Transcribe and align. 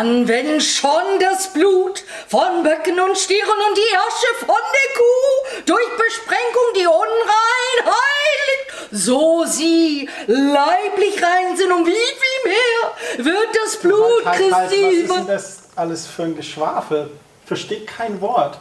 dann 0.00 0.26
wenn 0.28 0.60
schon 0.60 1.18
das 1.20 1.52
Blut 1.52 2.04
von 2.26 2.62
Böcken 2.62 2.98
und 3.00 3.18
Stieren 3.18 3.58
und 3.68 3.76
die 3.76 3.96
Asche 3.96 4.46
von 4.46 4.48
der 4.48 4.88
Kuh 4.96 5.62
durch 5.66 5.88
Besprengung 5.96 6.74
die 6.74 6.86
Unrein 6.86 7.84
heiligt, 7.84 8.92
so 8.92 9.44
sie 9.44 10.08
leiblich 10.26 11.22
rein 11.22 11.54
sind 11.56 11.70
und 11.70 11.86
wie 11.86 11.90
viel 11.90 12.50
mehr 12.50 13.26
wird 13.26 13.48
das 13.62 13.76
Blut 13.76 14.24
halt, 14.24 14.40
halt, 14.40 14.54
halt, 14.54 14.70
Christi 14.70 15.08
was 15.08 15.16
ist 15.16 15.18
denn 15.18 15.26
das 15.26 15.58
alles 15.76 16.06
für 16.06 16.22
ein 16.22 16.36
Geschwafel? 16.36 17.10
Versteht 17.44 17.86
kein 17.86 18.20
Wort. 18.22 18.58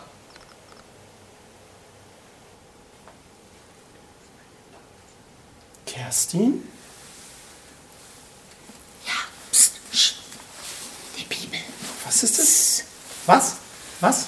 Kerstin? 5.86 6.68
Ja, 9.06 9.14
pst, 9.52 9.74
pst, 9.92 10.16
die 11.18 11.24
Bibel. 11.26 11.60
Was 12.10 12.24
ist 12.24 12.40
das? 12.40 12.84
Was? 13.28 13.56
Was? 14.02 14.26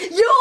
Jo, 0.00 0.32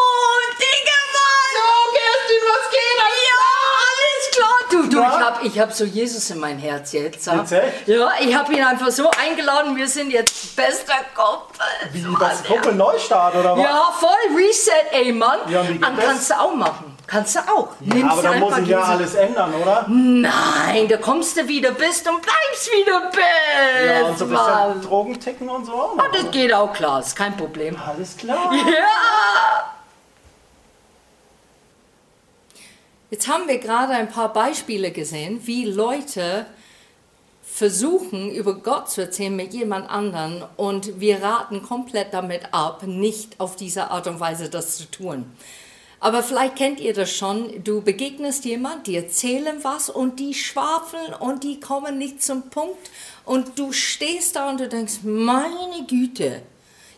Digga, 0.60 1.00
Mann! 1.16 1.58
Kerstin, 1.94 2.42
was 2.50 2.70
geht? 2.72 2.98
Ja, 3.30 3.44
alles 3.90 4.26
klar. 4.36 4.58
Du, 4.72 4.90
du, 4.90 4.98
Ja? 4.98 5.10
ich 5.20 5.26
hab, 5.26 5.44
ich 5.44 5.60
hab 5.60 5.74
so 5.74 5.84
Jesus 5.86 6.30
in 6.32 6.40
mein 6.40 6.58
Herz 6.58 6.92
jetzt. 6.94 7.26
ja. 7.28 7.46
Ja, 7.86 8.12
ich 8.20 8.34
hab 8.36 8.50
ihn 8.50 8.64
einfach 8.64 8.90
so 8.90 9.10
eingeladen. 9.12 9.76
Wir 9.76 9.88
sind 9.88 10.10
jetzt 10.12 10.56
bester 10.56 10.96
Kumpel. 11.14 11.66
Wie, 11.92 12.02
So 12.02 12.14
was? 12.20 12.40
hat 12.40 12.46
Gruppe 12.46 12.70
er. 12.70 12.76
Neustart 12.76 13.36
oder 13.36 13.56
was? 13.58 13.64
Ja, 13.64 13.94
voll 14.00 14.38
Reset, 14.38 14.72
ey, 14.92 15.12
Mann. 15.12 15.40
Ja, 15.50 15.68
wie 15.68 15.74
geht 15.74 15.86
Und 15.88 15.98
das? 15.98 16.06
kannst 16.06 16.30
du 16.32 16.40
auch 16.40 16.56
machen. 16.56 16.93
Kannst 17.14 17.36
du 17.36 17.40
auch. 17.42 17.68
Ja, 17.82 17.94
Nimmst 17.94 18.12
aber 18.12 18.22
du 18.24 18.28
da 18.28 18.34
muss 18.40 18.54
einfach 18.54 18.64
ich 18.64 18.70
ja 18.70 18.78
Jesus- 18.80 18.90
alles 18.90 19.16
ändern, 19.16 19.54
oder? 19.54 19.86
Nein, 19.88 20.88
da 20.88 20.98
kommst 20.98 21.38
du 21.38 21.48
wieder 21.48 21.72
bist 21.72 22.10
und 22.10 22.22
bleibst 22.22 22.72
wieder 22.72 23.12
bist. 23.12 23.88
Ja, 23.88 24.06
und 24.08 24.18
so 24.18 24.26
ein 24.26 24.30
bisschen 24.32 24.46
Mann. 24.46 24.82
Drogenticken 24.82 25.48
und 25.50 25.66
so 25.66 25.74
auch 25.74 25.94
Ah, 25.98 26.08
noch. 26.08 26.12
das 26.12 26.32
geht 26.32 26.52
auch 26.52 26.74
klar, 26.74 27.00
ist 27.02 27.16
kein 27.16 27.38
Problem. 27.38 27.78
Alles 27.80 28.18
klar. 28.18 28.52
Ja! 28.54 29.74
Jetzt 33.12 33.28
haben 33.28 33.48
wir 33.48 33.60
gerade 33.60 33.94
ein 33.94 34.10
paar 34.10 34.34
Beispiele 34.34 34.90
gesehen, 34.92 35.40
wie 35.46 35.66
Leute 35.66 36.48
versuchen, 37.44 38.32
über 38.32 38.56
Gott 38.56 38.90
zu 38.90 39.02
erzählen 39.02 39.36
mit 39.36 39.54
jemand 39.54 39.88
anderen 39.88 40.44
und 40.58 41.00
wir 41.00 41.22
raten 41.22 41.62
komplett 41.62 42.12
damit 42.14 42.42
ab, 42.52 42.82
nicht 42.88 43.40
auf 43.40 43.56
diese 43.56 43.92
Art 43.92 44.08
und 44.08 44.20
Weise 44.20 44.50
das 44.50 44.78
zu 44.78 44.90
tun. 44.90 45.32
Aber 46.04 46.22
vielleicht 46.22 46.58
kennt 46.58 46.82
ihr 46.82 46.94
das 46.94 47.16
schon, 47.16 47.64
du 47.64 47.82
begegnest 47.82 48.44
jemand, 48.44 48.88
die 48.88 48.98
erzählen 48.98 49.64
was 49.64 49.90
und 49.90 50.20
die 50.20 50.34
schwafeln 50.34 51.14
und 51.14 51.46
die 51.46 51.62
kommen 51.62 51.98
nicht 51.98 52.22
zum 52.22 52.50
Punkt 52.50 52.92
und 53.24 53.58
du 53.58 53.72
stehst 53.72 54.36
da 54.36 54.50
und 54.50 54.60
du 54.60 54.68
denkst, 54.68 55.00
meine 55.04 55.86
Güte, 55.88 56.42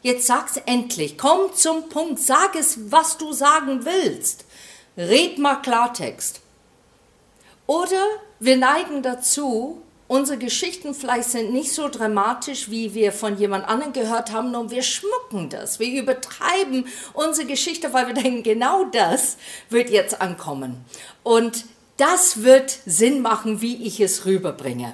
Jetzt 0.02 0.28
sag's 0.28 0.58
endlich, 0.67 1.17
komm 1.17 1.53
zum 1.53 1.89
Punkt, 1.89 2.20
sag 2.20 2.56
es, 2.56 2.92
was 2.92 3.17
du 3.17 3.31
sagen 3.33 3.86
willst. 3.86 4.45
Red 4.98 5.39
mal 5.39 5.56
Klartext. 5.56 6.42
Oder 7.66 8.03
wir 8.39 8.58
neigen 8.58 9.02
dazu, 9.02 9.81
unsere 10.08 10.38
Geschichten 10.38 10.94
vielleicht 10.94 11.30
sind 11.30 11.52
nicht 11.52 11.72
so 11.72 11.89
dramatisch, 11.89 12.70
wie 12.70 12.94
wir 12.94 13.11
von 13.11 13.38
jemand 13.38 13.67
anderem 13.67 13.94
gehört 13.94 14.31
haben, 14.31 14.53
und 14.56 14.72
wir 14.72 14.84
schmucken 14.84 15.49
das. 15.49 15.80
Wir 15.80 16.02
übertreiben 16.02 16.88
unsere 17.14 17.48
Geschichte, 17.48 17.93
weil 17.93 18.08
wir 18.08 18.14
denken, 18.14 18.43
genau 18.43 18.86
das 18.86 19.38
wird 19.70 19.89
jetzt 19.89 20.21
ankommen. 20.21 20.86
Und 21.23 21.66
das 21.98 22.43
wird 22.43 22.77
Sinn 22.86 23.21
machen, 23.21 23.61
wie 23.61 23.86
ich 23.86 23.99
es 23.99 24.26
rüberbringe. 24.26 24.93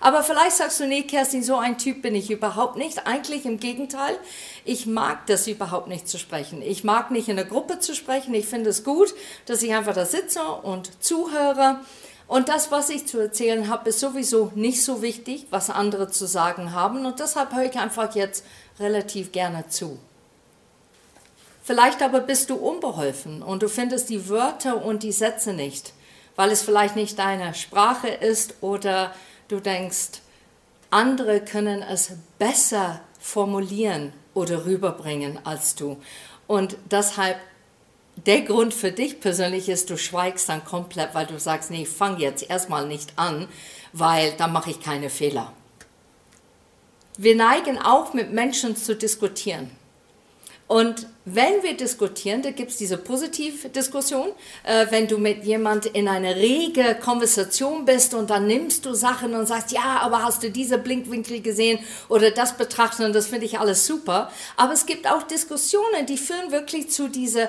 Aber 0.00 0.22
vielleicht 0.22 0.56
sagst 0.56 0.78
du, 0.78 0.86
nee, 0.86 1.02
Kerstin, 1.02 1.42
so 1.42 1.56
ein 1.56 1.78
Typ 1.78 2.02
bin 2.02 2.14
ich 2.14 2.30
überhaupt 2.30 2.76
nicht. 2.76 3.06
Eigentlich 3.06 3.44
im 3.44 3.58
Gegenteil. 3.58 4.16
Ich 4.64 4.86
mag 4.86 5.26
das 5.26 5.48
überhaupt 5.48 5.88
nicht 5.88 6.08
zu 6.08 6.18
sprechen. 6.18 6.62
Ich 6.62 6.84
mag 6.84 7.10
nicht 7.10 7.28
in 7.28 7.36
der 7.36 7.44
Gruppe 7.44 7.80
zu 7.80 7.94
sprechen. 7.94 8.32
Ich 8.34 8.46
finde 8.46 8.70
es 8.70 8.84
gut, 8.84 9.12
dass 9.46 9.62
ich 9.62 9.74
einfach 9.74 9.94
da 9.94 10.06
sitze 10.06 10.42
und 10.42 11.02
zuhöre. 11.02 11.80
Und 12.28 12.50
das, 12.50 12.70
was 12.70 12.90
ich 12.90 13.06
zu 13.06 13.18
erzählen 13.18 13.68
habe, 13.68 13.88
ist 13.88 14.00
sowieso 14.00 14.52
nicht 14.54 14.84
so 14.84 15.00
wichtig, 15.00 15.46
was 15.50 15.70
andere 15.70 16.10
zu 16.10 16.26
sagen 16.26 16.72
haben. 16.72 17.06
Und 17.06 17.20
deshalb 17.20 17.54
höre 17.54 17.64
ich 17.64 17.78
einfach 17.78 18.14
jetzt 18.14 18.44
relativ 18.78 19.32
gerne 19.32 19.66
zu. 19.68 19.98
Vielleicht 21.64 22.02
aber 22.02 22.20
bist 22.20 22.50
du 22.50 22.54
unbeholfen 22.54 23.42
und 23.42 23.62
du 23.62 23.68
findest 23.68 24.10
die 24.10 24.28
Wörter 24.28 24.84
und 24.84 25.02
die 25.02 25.12
Sätze 25.12 25.52
nicht, 25.52 25.92
weil 26.36 26.50
es 26.50 26.62
vielleicht 26.62 26.96
nicht 26.96 27.18
deine 27.18 27.54
Sprache 27.54 28.08
ist 28.08 28.54
oder 28.62 29.12
du 29.48 29.60
denkst, 29.60 30.20
andere 30.90 31.40
können 31.40 31.82
es 31.82 32.12
besser 32.38 33.00
formulieren 33.20 34.12
oder 34.32 34.64
rüberbringen 34.64 35.44
als 35.44 35.74
du. 35.74 35.98
Und 36.46 36.76
deshalb, 36.90 37.36
der 38.26 38.42
Grund 38.42 38.74
für 38.74 38.90
dich 38.90 39.20
persönlich 39.20 39.68
ist, 39.68 39.90
du 39.90 39.96
schweigst 39.96 40.48
dann 40.48 40.64
komplett, 40.64 41.14
weil 41.14 41.26
du 41.26 41.38
sagst, 41.38 41.70
nee, 41.70 41.82
ich 41.82 41.88
fang 41.88 42.18
jetzt 42.18 42.48
erstmal 42.48 42.86
nicht 42.86 43.12
an, 43.16 43.48
weil 43.92 44.32
dann 44.32 44.52
mache 44.52 44.70
ich 44.70 44.80
keine 44.80 45.10
Fehler. 45.10 45.52
Wir 47.16 47.36
neigen 47.36 47.78
auch 47.78 48.14
mit 48.14 48.32
Menschen 48.32 48.76
zu 48.76 48.94
diskutieren. 48.94 49.70
Und 50.68 51.06
wenn 51.24 51.62
wir 51.62 51.74
diskutieren, 51.78 52.42
da 52.42 52.50
gibt 52.50 52.72
es 52.72 52.76
diese 52.76 52.98
Positivdiskussion, 52.98 54.28
äh, 54.64 54.86
wenn 54.90 55.08
du 55.08 55.16
mit 55.16 55.44
jemand 55.44 55.86
in 55.86 56.06
einer 56.08 56.36
rege 56.36 56.94
Konversation 57.02 57.86
bist 57.86 58.12
und 58.12 58.28
dann 58.28 58.46
nimmst 58.46 58.84
du 58.84 58.92
Sachen 58.92 59.34
und 59.34 59.46
sagst, 59.46 59.72
ja, 59.72 59.98
aber 60.02 60.22
hast 60.22 60.42
du 60.42 60.50
diese 60.50 60.76
Blinkwinkel 60.76 61.40
gesehen 61.40 61.78
oder 62.10 62.30
das 62.30 62.58
betrachten 62.58 63.04
und 63.04 63.14
das 63.14 63.28
finde 63.28 63.46
ich 63.46 63.58
alles 63.58 63.86
super. 63.86 64.30
Aber 64.56 64.74
es 64.74 64.84
gibt 64.84 65.10
auch 65.10 65.22
Diskussionen, 65.22 66.04
die 66.06 66.18
führen 66.18 66.52
wirklich 66.52 66.90
zu 66.90 67.08
dieser 67.08 67.48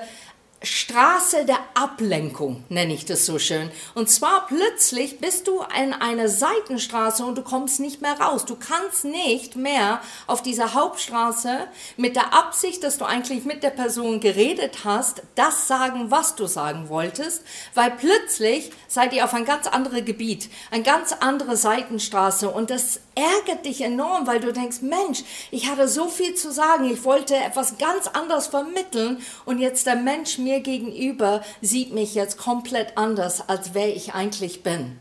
Straße 0.61 1.45
der 1.45 1.59
Ablenkung, 1.73 2.65
nenne 2.67 2.93
ich 2.93 3.05
das 3.05 3.25
so 3.25 3.39
schön. 3.39 3.71
Und 3.95 4.09
zwar 4.09 4.45
plötzlich 4.47 5.19
bist 5.19 5.47
du 5.47 5.61
in 5.81 5.93
einer 5.93 6.27
Seitenstraße 6.27 7.23
und 7.23 7.37
du 7.37 7.43
kommst 7.43 7.79
nicht 7.79 8.01
mehr 8.01 8.19
raus. 8.19 8.43
Du 8.43 8.57
kannst 8.57 9.05
nicht 9.05 9.55
mehr 9.55 10.01
auf 10.27 10.43
dieser 10.43 10.73
Hauptstraße 10.73 11.67
mit 11.95 12.17
der 12.17 12.33
Absicht, 12.33 12.83
dass 12.83 12.97
du 12.97 13.05
eigentlich 13.05 13.45
mit 13.45 13.63
der 13.63 13.69
Person 13.69 14.19
geredet 14.19 14.79
hast, 14.83 15.21
das 15.35 15.69
sagen, 15.69 16.11
was 16.11 16.35
du 16.35 16.45
sagen 16.45 16.89
wolltest, 16.89 17.43
weil 17.73 17.91
plötzlich 17.91 18.71
seid 18.89 19.13
ihr 19.13 19.23
auf 19.23 19.33
ein 19.33 19.45
ganz 19.45 19.65
anderes 19.65 20.03
Gebiet, 20.03 20.49
eine 20.71 20.83
ganz 20.83 21.13
andere 21.13 21.55
Seitenstraße 21.55 22.49
und 22.49 22.69
das 22.69 22.99
ärgert 23.15 23.65
dich 23.65 23.81
enorm, 23.81 24.27
weil 24.27 24.39
du 24.41 24.51
denkst, 24.51 24.81
Mensch, 24.81 25.23
ich 25.51 25.69
hatte 25.69 25.87
so 25.87 26.07
viel 26.07 26.35
zu 26.35 26.51
sagen, 26.51 26.91
ich 26.91 27.03
wollte 27.05 27.35
etwas 27.35 27.77
ganz 27.77 28.07
anderes 28.07 28.47
vermitteln 28.47 29.21
und 29.45 29.59
jetzt 29.59 29.85
der 29.85 29.95
Mensch 29.95 30.37
mir 30.37 30.48
gegenüber 30.57 31.43
sieht 31.61 31.93
mich 31.93 32.15
jetzt 32.15 32.37
komplett 32.39 32.97
anders, 32.97 33.47
als 33.47 33.75
wer 33.75 33.95
ich 33.95 34.15
eigentlich 34.15 34.63
bin. 34.63 34.97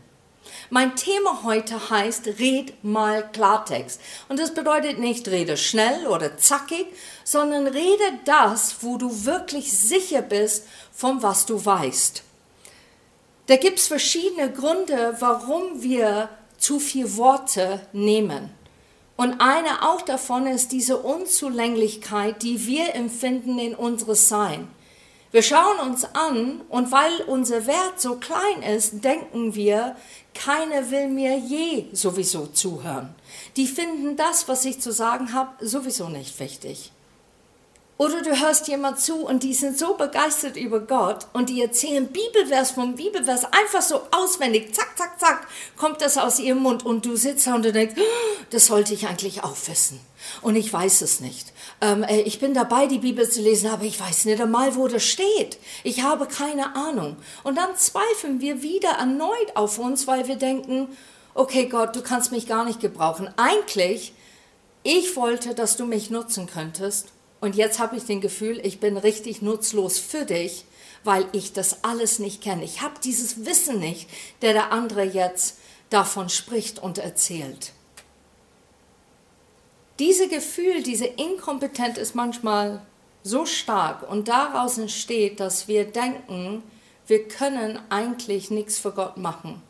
Mein 0.69 0.95
Thema 0.95 1.41
heute 1.43 1.89
heißt 1.89 2.27
Red 2.39 2.83
mal 2.83 3.27
Klartext. 3.31 3.99
Und 4.27 4.39
das 4.39 4.53
bedeutet 4.53 4.99
nicht 4.99 5.27
rede 5.27 5.57
schnell 5.57 6.05
oder 6.05 6.37
zackig, 6.37 6.85
sondern 7.23 7.65
rede 7.65 8.19
das, 8.25 8.77
wo 8.81 8.97
du 8.97 9.25
wirklich 9.25 9.71
sicher 9.75 10.21
bist, 10.21 10.67
von 10.91 11.23
was 11.23 11.47
du 11.47 11.65
weißt. 11.65 12.23
Da 13.47 13.55
gibt 13.55 13.79
es 13.79 13.87
verschiedene 13.87 14.51
Gründe, 14.51 15.15
warum 15.19 15.81
wir 15.81 16.29
zu 16.59 16.79
viel 16.79 17.17
Worte 17.17 17.81
nehmen. 17.93 18.51
Und 19.17 19.41
eine 19.41 19.89
auch 19.89 20.01
davon 20.01 20.45
ist 20.45 20.71
diese 20.71 20.97
Unzulänglichkeit, 20.97 22.43
die 22.43 22.67
wir 22.67 22.93
empfinden 22.95 23.57
in 23.57 23.75
unseres 23.75 24.29
Sein. 24.29 24.67
Wir 25.31 25.43
schauen 25.43 25.79
uns 25.79 26.05
an 26.15 26.61
und 26.69 26.91
weil 26.91 27.21
unser 27.27 27.67
Wert 27.67 28.01
so 28.01 28.15
klein 28.15 28.63
ist, 28.63 29.03
denken 29.03 29.53
wir, 29.53 29.95
keiner 30.33 30.89
will 30.89 31.07
mir 31.07 31.37
je 31.37 31.85
sowieso 31.93 32.47
zuhören. 32.47 33.13
Die 33.55 33.67
finden 33.67 34.15
das, 34.15 34.47
was 34.47 34.65
ich 34.65 34.81
zu 34.81 34.91
sagen 34.91 35.33
habe, 35.33 35.63
sowieso 35.63 36.09
nicht 36.09 36.39
wichtig. 36.39 36.91
Oder 37.97 38.21
du 38.21 38.39
hörst 38.39 38.69
jemand 38.69 39.01
zu 39.01 39.17
und 39.17 39.43
die 39.43 39.53
sind 39.53 39.77
so 39.77 39.95
begeistert 39.95 40.55
über 40.55 40.79
Gott 40.79 41.27
und 41.33 41.49
die 41.49 41.61
erzählen 41.61 42.07
Bibelvers 42.07 42.71
vom 42.71 42.95
Bibelvers 42.95 43.43
einfach 43.43 43.81
so 43.81 44.01
auswendig, 44.11 44.73
zack, 44.73 44.97
zack, 44.97 45.19
zack, 45.19 45.47
kommt 45.75 46.01
das 46.01 46.17
aus 46.17 46.39
ihrem 46.39 46.59
Mund 46.59 46.85
und 46.85 47.05
du 47.05 47.17
sitzt 47.17 47.45
da 47.45 47.55
und 47.55 47.65
du 47.65 47.73
denkst, 47.73 47.95
"Oh, 47.99 48.43
das 48.51 48.67
sollte 48.67 48.93
ich 48.93 49.05
eigentlich 49.07 49.43
auch 49.43 49.57
wissen. 49.67 49.99
Und 50.41 50.55
ich 50.55 50.71
weiß 50.71 51.01
es 51.01 51.19
nicht. 51.19 51.51
Ähm, 51.81 52.03
äh, 52.03 52.21
ich 52.21 52.39
bin 52.39 52.53
dabei, 52.53 52.87
die 52.87 52.99
Bibel 52.99 53.29
zu 53.29 53.41
lesen, 53.41 53.69
aber 53.69 53.83
ich 53.83 53.99
weiß 53.99 54.25
nicht 54.25 54.41
einmal, 54.41 54.75
wo 54.75 54.87
das 54.87 55.03
steht. 55.03 55.57
Ich 55.83 56.03
habe 56.03 56.27
keine 56.27 56.75
Ahnung. 56.75 57.15
Und 57.43 57.57
dann 57.57 57.75
zweifeln 57.75 58.41
wir 58.41 58.61
wieder 58.61 58.91
erneut 58.91 59.55
auf 59.55 59.79
uns, 59.79 60.07
weil 60.07 60.27
wir 60.27 60.35
denken, 60.35 60.89
okay 61.33 61.67
Gott, 61.67 61.95
du 61.95 62.01
kannst 62.01 62.31
mich 62.31 62.47
gar 62.47 62.65
nicht 62.65 62.79
gebrauchen. 62.79 63.29
Eigentlich, 63.37 64.13
ich 64.83 65.15
wollte, 65.15 65.55
dass 65.55 65.77
du 65.77 65.85
mich 65.85 66.09
nutzen 66.09 66.47
könntest. 66.47 67.07
Und 67.41 67.55
jetzt 67.55 67.79
habe 67.79 67.95
ich 67.95 68.03
den 68.03 68.19
Gefühl, 68.19 68.59
ich 68.63 68.81
bin 68.81 68.97
richtig 68.97 69.41
nutzlos 69.41 69.97
für 69.97 70.25
dich, 70.25 70.65
weil 71.05 71.25
ich 71.31 71.53
das 71.53 71.85
alles 71.85 72.19
nicht 72.19 72.41
kenne. 72.41 72.65
Ich 72.65 72.81
habe 72.81 72.95
dieses 73.01 73.45
Wissen 73.45 73.79
nicht, 73.79 74.09
der 74.41 74.51
der 74.51 74.73
andere 74.73 75.03
jetzt 75.03 75.57
davon 75.89 76.27
spricht 76.27 76.79
und 76.79 76.97
erzählt. 76.97 77.71
Diese 79.99 80.29
Gefühl, 80.29 80.81
diese 80.81 81.05
Inkompetenz 81.05 81.97
ist 81.97 82.15
manchmal 82.15 82.81
so 83.21 83.45
stark 83.45 84.09
und 84.09 84.29
daraus 84.29 84.77
entsteht, 84.77 85.41
dass 85.41 85.67
wir 85.67 85.83
denken, 85.83 86.63
wir 87.05 87.27
können 87.27 87.77
eigentlich 87.89 88.49
nichts 88.49 88.77
für 88.77 88.91
Gott 88.91 89.17
machen. 89.17 89.61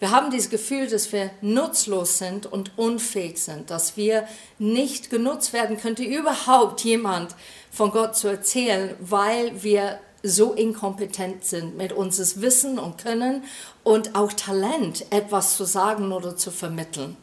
Wir 0.00 0.10
haben 0.10 0.30
dieses 0.32 0.50
Gefühl, 0.50 0.88
dass 0.88 1.12
wir 1.12 1.30
nutzlos 1.40 2.18
sind 2.18 2.46
und 2.46 2.76
unfähig 2.78 3.38
sind, 3.38 3.70
dass 3.70 3.96
wir 3.96 4.26
nicht 4.58 5.08
genutzt 5.08 5.52
werden 5.52 5.76
könnte, 5.76 6.02
überhaupt 6.02 6.80
jemand 6.80 7.36
von 7.70 7.92
Gott 7.92 8.16
zu 8.16 8.26
erzählen, 8.26 8.96
weil 8.98 9.62
wir 9.62 10.00
so 10.22 10.52
inkompetent 10.52 11.44
sind 11.44 11.76
mit 11.76 11.92
unserem 11.92 12.42
Wissen 12.42 12.78
und 12.78 12.98
Können 12.98 13.44
und 13.84 14.16
auch 14.16 14.32
Talent, 14.32 15.04
etwas 15.10 15.56
zu 15.56 15.64
sagen 15.64 16.12
oder 16.12 16.36
zu 16.36 16.50
vermitteln. 16.50 17.16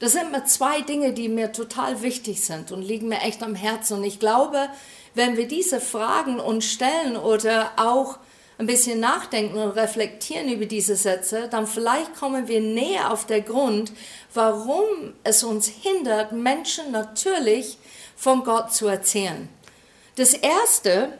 Das 0.00 0.12
sind 0.12 0.30
mir 0.30 0.44
zwei 0.44 0.80
Dinge, 0.82 1.12
die 1.12 1.28
mir 1.28 1.52
total 1.52 2.02
wichtig 2.02 2.44
sind 2.44 2.70
und 2.70 2.82
liegen 2.82 3.08
mir 3.08 3.20
echt 3.22 3.42
am 3.42 3.54
Herzen. 3.54 3.98
Und 3.98 4.04
ich 4.04 4.20
glaube, 4.20 4.68
wenn 5.14 5.36
wir 5.36 5.48
diese 5.48 5.80
Fragen 5.80 6.38
uns 6.38 6.66
stellen 6.66 7.16
oder 7.16 7.72
auch 7.76 8.18
ein 8.58 8.66
bisschen 8.66 9.00
nachdenken 9.00 9.58
und 9.58 9.70
reflektieren 9.70 10.48
über 10.48 10.66
diese 10.66 10.96
Sätze, 10.96 11.48
dann 11.48 11.66
vielleicht 11.66 12.14
kommen 12.14 12.48
wir 12.48 12.60
näher 12.60 13.12
auf 13.12 13.24
den 13.26 13.44
Grund, 13.44 13.92
warum 14.34 15.14
es 15.22 15.44
uns 15.44 15.68
hindert, 15.68 16.32
Menschen 16.32 16.90
natürlich 16.90 17.78
von 18.16 18.42
Gott 18.42 18.72
zu 18.72 18.88
erzählen. 18.88 19.48
Das 20.16 20.34
Erste, 20.34 21.12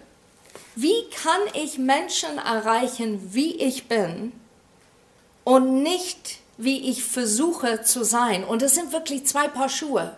wie 0.75 1.09
kann 1.23 1.41
ich 1.55 1.79
Menschen 1.79 2.39
erreichen, 2.39 3.33
wie 3.33 3.55
ich 3.57 3.87
bin 3.87 4.33
und 5.45 5.83
nicht 5.83 6.39
wie 6.59 6.91
ich 6.91 7.05
versuche 7.05 7.83
zu 7.83 8.05
sein. 8.05 8.45
Und 8.45 8.63
es 8.63 8.75
sind 8.75 8.93
wirklich 8.93 9.27
zwei 9.27 9.49
Paar 9.49 9.69
Schuhe. 9.69 10.15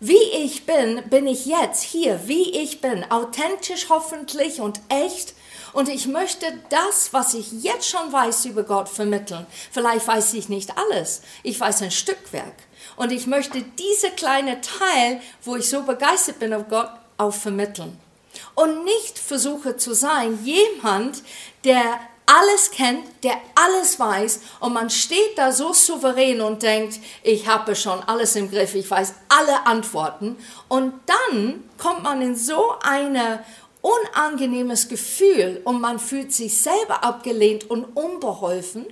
Wie 0.00 0.14
ich 0.14 0.66
bin, 0.66 1.00
bin 1.08 1.28
ich 1.28 1.46
jetzt 1.46 1.82
hier, 1.82 2.26
wie 2.26 2.50
ich 2.50 2.80
bin, 2.80 3.08
authentisch 3.10 3.88
hoffentlich 3.88 4.60
und 4.60 4.80
echt. 4.88 5.34
Und 5.72 5.88
ich 5.88 6.08
möchte 6.08 6.46
das, 6.68 7.12
was 7.12 7.34
ich 7.34 7.62
jetzt 7.62 7.88
schon 7.88 8.12
weiß 8.12 8.44
über 8.46 8.64
Gott, 8.64 8.88
vermitteln. 8.88 9.46
Vielleicht 9.70 10.06
weiß 10.06 10.34
ich 10.34 10.48
nicht 10.48 10.76
alles. 10.76 11.22
Ich 11.44 11.58
weiß 11.58 11.82
ein 11.82 11.92
Stückwerk. 11.92 12.54
Und 12.96 13.12
ich 13.12 13.28
möchte 13.28 13.62
diese 13.62 14.10
kleine 14.10 14.60
Teil, 14.60 15.20
wo 15.44 15.54
ich 15.54 15.68
so 15.68 15.82
begeistert 15.82 16.40
bin 16.40 16.52
auf 16.52 16.68
Gott, 16.68 16.90
auch 17.16 17.32
vermitteln. 17.32 17.98
Und 18.56 18.84
nicht 18.84 19.18
versuche 19.18 19.76
zu 19.76 19.94
sein 19.94 20.44
jemand, 20.44 21.22
der 21.64 22.00
alles 22.26 22.70
kennt, 22.70 23.04
der 23.24 23.36
alles 23.54 23.98
weiß 23.98 24.40
und 24.60 24.72
man 24.72 24.90
steht 24.90 25.36
da 25.36 25.52
so 25.52 25.72
souverän 25.72 26.40
und 26.40 26.62
denkt, 26.62 27.00
ich 27.22 27.46
habe 27.46 27.74
schon 27.76 28.00
alles 28.04 28.36
im 28.36 28.50
Griff, 28.50 28.74
ich 28.74 28.90
weiß 28.90 29.14
alle 29.28 29.66
Antworten 29.66 30.36
und 30.68 30.94
dann 31.06 31.64
kommt 31.78 32.02
man 32.02 32.22
in 32.22 32.36
so 32.36 32.74
ein 32.82 33.18
unangenehmes 33.82 34.88
Gefühl 34.88 35.60
und 35.64 35.80
man 35.80 35.98
fühlt 35.98 36.32
sich 36.32 36.56
selber 36.60 37.04
abgelehnt 37.04 37.68
und 37.68 37.84
unbeholfen, 37.96 38.86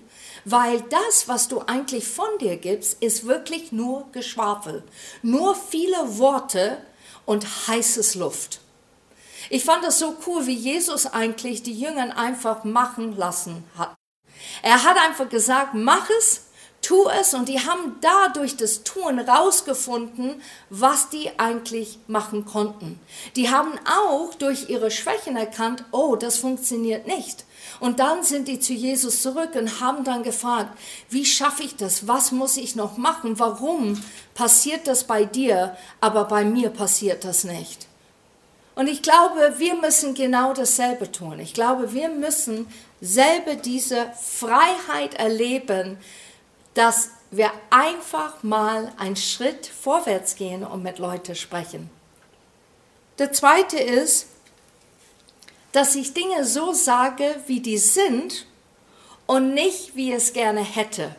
weil 0.45 0.81
das, 0.83 1.29
was 1.29 1.49
du 1.49 1.61
eigentlich 1.61 2.07
von 2.07 2.39
dir 2.41 2.57
gibst, 2.57 3.03
ist 3.03 3.27
wirklich 3.27 3.73
nur 3.73 4.09
Geschwafel, 4.13 4.83
nur 5.23 5.55
viele 5.55 6.19
Worte 6.19 6.79
und 7.25 7.47
heißes 7.69 8.17
Luft. 8.17 8.61
Ich 9.53 9.65
fand 9.65 9.83
das 9.83 9.99
so 9.99 10.17
cool, 10.29 10.47
wie 10.47 10.55
Jesus 10.55 11.07
eigentlich 11.07 11.65
die 11.65 11.79
Jüngern 11.79 12.13
einfach 12.13 12.63
machen 12.63 13.17
lassen 13.17 13.65
hat. 13.77 13.97
Er 14.63 14.85
hat 14.85 14.97
einfach 14.97 15.29
gesagt, 15.29 15.75
mach 15.75 16.09
es, 16.09 16.47
tu 16.83 17.09
es 17.09 17.35
und 17.35 17.49
die 17.49 17.59
haben 17.59 17.97
dadurch 18.01 18.57
das 18.57 18.85
Tun 18.85 19.19
rausgefunden, 19.19 20.41
was 20.71 21.09
die 21.09 21.37
eigentlich 21.41 21.99
machen 22.07 22.45
konnten. 22.45 23.01
Die 23.35 23.51
haben 23.51 23.73
auch 23.85 24.35
durch 24.35 24.71
ihre 24.71 24.93
Schwächen 24.93 25.37
erkannt, 25.37 25.85
oh, 25.91 26.15
das 26.15 26.39
funktioniert 26.39 27.09
nicht. 27.09 27.45
Und 27.81 27.99
dann 27.99 28.23
sind 28.23 28.47
die 28.47 28.61
zu 28.61 28.73
Jesus 28.73 29.21
zurück 29.21 29.57
und 29.57 29.81
haben 29.81 30.05
dann 30.05 30.23
gefragt, 30.23 30.79
wie 31.09 31.25
schaffe 31.27 31.65
ich 31.65 31.75
das? 31.75 32.07
Was 32.07 32.31
muss 32.31 32.57
ich 32.57 32.77
noch 32.77 32.97
machen? 32.97 33.41
Warum 33.41 34.01
passiert 34.35 34.87
das 34.87 35.03
bei 35.03 35.25
dir, 35.25 35.77
aber 36.01 36.27
bei 36.27 36.45
mir 36.45 36.71
passiert 36.71 37.25
das 37.25 37.43
nicht? 37.43 37.90
Und 38.75 38.89
ich 38.89 39.03
glaube, 39.03 39.55
wir 39.59 39.75
müssen 39.75 40.15
genau 40.15 40.55
dasselbe 40.55 41.11
tun. 41.11 41.39
Ich 41.41 41.55
glaube, 41.55 41.93
wir 41.93 42.09
müssen 42.09 42.67
selber 43.01 43.55
diese 43.55 44.13
Freiheit 44.21 45.15
erleben, 45.15 45.99
dass 46.75 47.11
wir 47.31 47.51
einfach 47.71 48.43
mal 48.43 48.93
einen 48.97 49.17
Schritt 49.17 49.67
vorwärts 49.67 50.37
gehen 50.37 50.65
und 50.65 50.83
mit 50.83 50.99
Leuten 50.99 51.35
sprechen. 51.35 51.91
Der 53.19 53.33
zweite 53.33 53.79
ist, 53.79 54.27
dass 55.73 55.95
ich 55.95 56.15
Dinge 56.15 56.45
so 56.45 56.73
sage, 56.73 57.37
wie 57.47 57.61
die 57.61 57.79
sind 57.79 58.47
und 59.27 59.55
nicht, 59.55 59.95
wie 59.95 60.11
ich 60.11 60.17
es 60.17 60.33
gerne 60.33 60.63
hätte. 60.63 61.15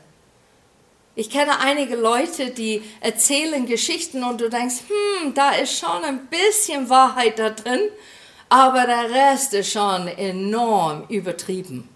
Ich 1.21 1.29
kenne 1.29 1.59
einige 1.59 1.97
Leute, 1.97 2.49
die 2.49 2.81
erzählen 2.99 3.67
Geschichten 3.67 4.23
und 4.23 4.41
du 4.41 4.49
denkst, 4.49 4.77
hm, 5.21 5.35
da 5.35 5.51
ist 5.51 5.77
schon 5.77 6.03
ein 6.03 6.25
bisschen 6.25 6.89
Wahrheit 6.89 7.37
da 7.37 7.51
drin, 7.51 7.89
aber 8.49 8.87
der 8.87 9.11
Rest 9.11 9.53
ist 9.53 9.71
schon 9.71 10.07
enorm 10.07 11.03
übertrieben. 11.09 11.87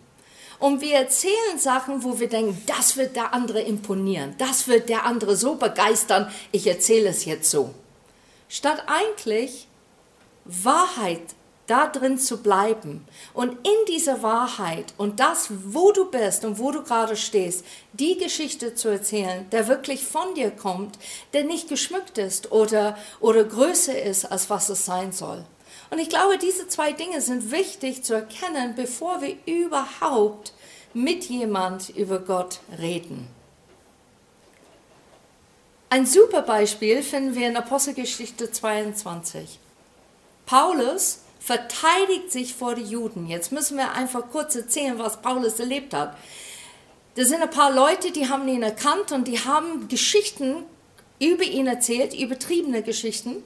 Und 0.60 0.80
wir 0.80 0.98
erzählen 0.98 1.58
Sachen, 1.58 2.04
wo 2.04 2.20
wir 2.20 2.30
denken, 2.30 2.62
das 2.68 2.98
wird 2.98 3.16
der 3.16 3.34
andere 3.34 3.62
imponieren, 3.62 4.36
das 4.38 4.68
wird 4.68 4.90
der 4.90 5.08
andere 5.08 5.36
so 5.36 5.56
begeistern, 5.56 6.32
ich 6.52 6.68
erzähle 6.68 7.10
es 7.10 7.26
jetzt 7.26 7.50
so. 7.50 7.74
Statt 8.48 8.84
eigentlich 8.86 9.68
Wahrheit 10.44 11.24
da 11.68 11.88
drin 11.88 12.18
zu 12.20 12.44
bleiben 12.44 13.06
und 13.34 13.52
in 13.52 13.86
dieser 13.88 14.22
Wahrheit 14.22 14.94
und 14.98 15.20
das, 15.20 15.50
wo 15.66 15.92
du 15.92 16.10
bist 16.10 16.46
und 16.46 16.60
wo 16.60 16.72
du 16.72 16.84
gerade 16.84 17.16
stehst, 17.16 17.66
die 17.94 18.18
Geschichte 18.18 18.76
zu 18.76 18.90
erzählen, 18.90 19.50
der 19.52 19.68
wirklich 19.68 20.06
von 20.06 20.34
dir 20.36 20.52
kommt, 20.52 21.00
der 21.34 21.44
nicht 21.44 21.68
geschmückt 21.70 22.18
ist 22.18 22.52
oder, 22.52 22.98
oder 23.20 23.44
größer 23.44 24.00
ist, 24.00 24.26
als 24.26 24.50
was 24.50 24.70
es 24.70 24.86
sein 24.86 25.12
soll. 25.12 25.44
Und 25.90 26.00
ich 26.00 26.10
glaube, 26.10 26.38
diese 26.38 26.68
zwei 26.68 26.92
Dinge 26.92 27.22
sind 27.22 27.52
wichtig 27.52 28.04
zu 28.04 28.14
erkennen, 28.14 28.74
bevor 28.76 29.22
wir 29.22 29.38
überhaupt 29.46 30.54
mit 30.94 31.26
jemand 31.26 31.90
über 31.90 32.20
Gott 32.20 32.60
reden. 32.80 33.28
Ein 35.90 36.06
super 36.06 36.42
Beispiel 36.42 37.04
finden 37.04 37.36
wir 37.36 37.48
in 37.48 37.58
Apostelgeschichte 37.58 38.52
22. 38.52 39.60
Paulus 40.46 41.20
verteidigt 41.46 42.32
sich 42.32 42.56
vor 42.56 42.74
die 42.74 42.82
Juden. 42.84 43.28
Jetzt 43.28 43.52
müssen 43.52 43.78
wir 43.78 43.92
einfach 43.92 44.24
kurz 44.32 44.56
erzählen, 44.56 44.98
was 44.98 45.22
Paulus 45.22 45.60
erlebt 45.60 45.94
hat. 45.94 46.18
Da 47.14 47.24
sind 47.24 47.44
ein 47.44 47.52
paar 47.52 47.72
Leute, 47.72 48.12
die 48.12 48.28
haben 48.28 48.48
ihn 48.48 48.64
erkannt 48.64 49.12
und 49.12 49.28
die 49.28 49.38
haben 49.38 49.88
Geschichten 49.88 50.64
über 51.20 51.44
ihn 51.44 51.68
erzählt, 51.68 52.16
übertriebene 52.16 52.82
Geschichten. 52.82 53.44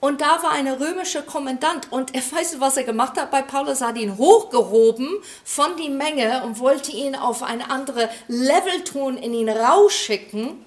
Und 0.00 0.22
da 0.22 0.42
war 0.42 0.52
ein 0.52 0.68
römischer 0.68 1.20
Kommandant 1.20 1.92
und 1.92 2.14
er 2.14 2.22
weiß, 2.22 2.60
was 2.60 2.78
er 2.78 2.84
gemacht 2.84 3.20
hat 3.20 3.30
bei 3.30 3.42
Paulus, 3.42 3.82
hat 3.82 3.98
ihn 3.98 4.16
hochgehoben 4.16 5.10
von 5.44 5.76
die 5.76 5.90
Menge 5.90 6.44
und 6.44 6.58
wollte 6.60 6.92
ihn 6.92 7.14
auf 7.14 7.42
ein 7.42 7.60
anderes 7.60 8.08
Level 8.26 8.84
tun, 8.84 9.18
in 9.18 9.34
ihn 9.34 9.50
rausschicken. 9.50 10.63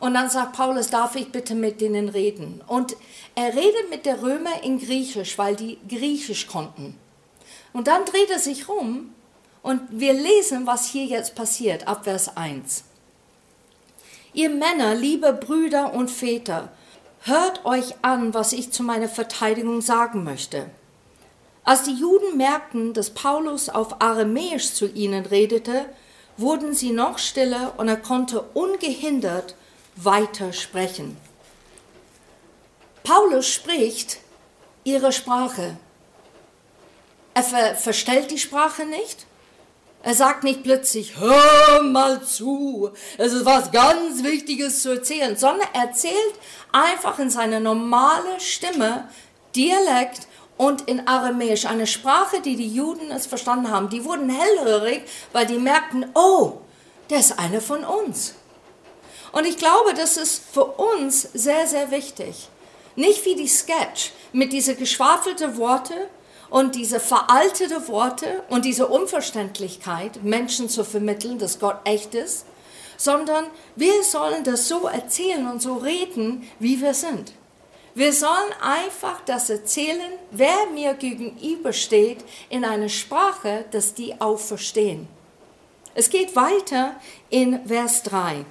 Und 0.00 0.14
dann 0.14 0.30
sagt 0.30 0.56
Paulus, 0.56 0.88
darf 0.88 1.14
ich 1.14 1.30
bitte 1.30 1.54
mit 1.54 1.82
denen 1.82 2.08
reden? 2.08 2.62
Und 2.66 2.96
er 3.34 3.54
redet 3.54 3.90
mit 3.90 4.06
der 4.06 4.22
Römer 4.22 4.62
in 4.62 4.78
Griechisch, 4.78 5.36
weil 5.36 5.54
die 5.54 5.78
Griechisch 5.88 6.46
konnten. 6.46 6.96
Und 7.74 7.86
dann 7.86 8.06
dreht 8.06 8.30
er 8.30 8.38
sich 8.38 8.68
rum 8.68 9.14
und 9.62 9.82
wir 9.90 10.14
lesen, 10.14 10.66
was 10.66 10.86
hier 10.86 11.04
jetzt 11.04 11.34
passiert, 11.34 11.86
ab 11.86 12.04
Vers 12.04 12.34
1. 12.36 12.84
Ihr 14.32 14.48
Männer, 14.48 14.94
liebe 14.94 15.34
Brüder 15.34 15.92
und 15.92 16.10
Väter, 16.10 16.70
hört 17.22 17.64
euch 17.66 17.94
an, 18.00 18.32
was 18.32 18.54
ich 18.54 18.72
zu 18.72 18.82
meiner 18.82 19.08
Verteidigung 19.08 19.82
sagen 19.82 20.24
möchte. 20.24 20.70
Als 21.62 21.82
die 21.82 21.94
Juden 21.94 22.38
merkten, 22.38 22.94
dass 22.94 23.10
Paulus 23.10 23.68
auf 23.68 24.00
Aramäisch 24.00 24.72
zu 24.72 24.86
ihnen 24.86 25.26
redete, 25.26 25.84
wurden 26.38 26.72
sie 26.72 26.90
noch 26.90 27.18
stiller 27.18 27.74
und 27.76 27.88
er 27.88 27.98
konnte 27.98 28.40
ungehindert 28.54 29.56
weiter 29.96 30.52
sprechen. 30.52 31.16
Paulus 33.02 33.46
spricht 33.48 34.18
ihre 34.84 35.12
Sprache. 35.12 35.76
Er 37.34 37.42
ver 37.42 37.74
verstellt 37.76 38.30
die 38.30 38.38
Sprache 38.38 38.84
nicht. 38.84 39.26
Er 40.02 40.14
sagt 40.14 40.44
nicht 40.44 40.62
plötzlich, 40.62 41.18
hör 41.18 41.82
mal 41.82 42.22
zu, 42.22 42.90
es 43.18 43.34
ist 43.34 43.44
was 43.44 43.70
ganz 43.70 44.22
Wichtiges 44.24 44.80
zu 44.82 44.92
erzählen, 44.92 45.36
sondern 45.36 45.68
er 45.74 45.88
erzählt 45.88 46.34
einfach 46.72 47.18
in 47.18 47.28
seiner 47.28 47.60
normalen 47.60 48.40
Stimme, 48.40 49.08
Dialekt 49.54 50.26
und 50.56 50.82
in 50.82 51.06
Aramäisch, 51.06 51.66
eine 51.66 51.86
Sprache, 51.86 52.40
die 52.40 52.56
die 52.56 52.74
Juden 52.74 53.10
es 53.10 53.26
verstanden 53.26 53.70
haben. 53.70 53.90
Die 53.90 54.04
wurden 54.04 54.30
hellhörig, 54.30 55.02
weil 55.32 55.46
die 55.46 55.58
merkten, 55.58 56.06
oh, 56.14 56.60
der 57.10 57.20
ist 57.20 57.38
einer 57.38 57.60
von 57.60 57.84
uns. 57.84 58.34
Und 59.32 59.46
ich 59.46 59.56
glaube, 59.56 59.94
das 59.94 60.16
ist 60.16 60.42
für 60.52 60.64
uns 60.64 61.22
sehr, 61.34 61.66
sehr 61.66 61.90
wichtig. 61.90 62.48
Nicht 62.96 63.24
wie 63.24 63.36
die 63.36 63.48
Sketch 63.48 64.12
mit 64.32 64.52
diese 64.52 64.74
geschwafelte 64.74 65.56
Worte 65.56 66.08
und 66.50 66.74
diese 66.74 66.98
veraltete 66.98 67.86
Worte 67.88 68.42
und 68.48 68.64
diese 68.64 68.88
Unverständlichkeit, 68.88 70.22
Menschen 70.24 70.68
zu 70.68 70.84
vermitteln, 70.84 71.38
dass 71.38 71.60
Gott 71.60 71.76
echt 71.84 72.14
ist, 72.14 72.44
sondern 72.96 73.46
wir 73.76 74.02
sollen 74.02 74.44
das 74.44 74.68
so 74.68 74.86
erzählen 74.86 75.46
und 75.46 75.62
so 75.62 75.74
reden, 75.74 76.46
wie 76.58 76.80
wir 76.80 76.92
sind. 76.92 77.32
Wir 77.94 78.12
sollen 78.12 78.52
einfach 78.60 79.20
das 79.24 79.50
erzählen, 79.50 80.12
wer 80.30 80.66
mir 80.74 80.94
gegenübersteht, 80.94 82.18
in 82.48 82.64
einer 82.64 82.88
Sprache, 82.88 83.64
dass 83.70 83.94
die 83.94 84.20
auch 84.20 84.38
verstehen. 84.38 85.08
Es 85.94 86.08
geht 86.10 86.36
weiter 86.36 86.94
in 87.30 87.66
Vers 87.66 88.02
3. 88.04 88.44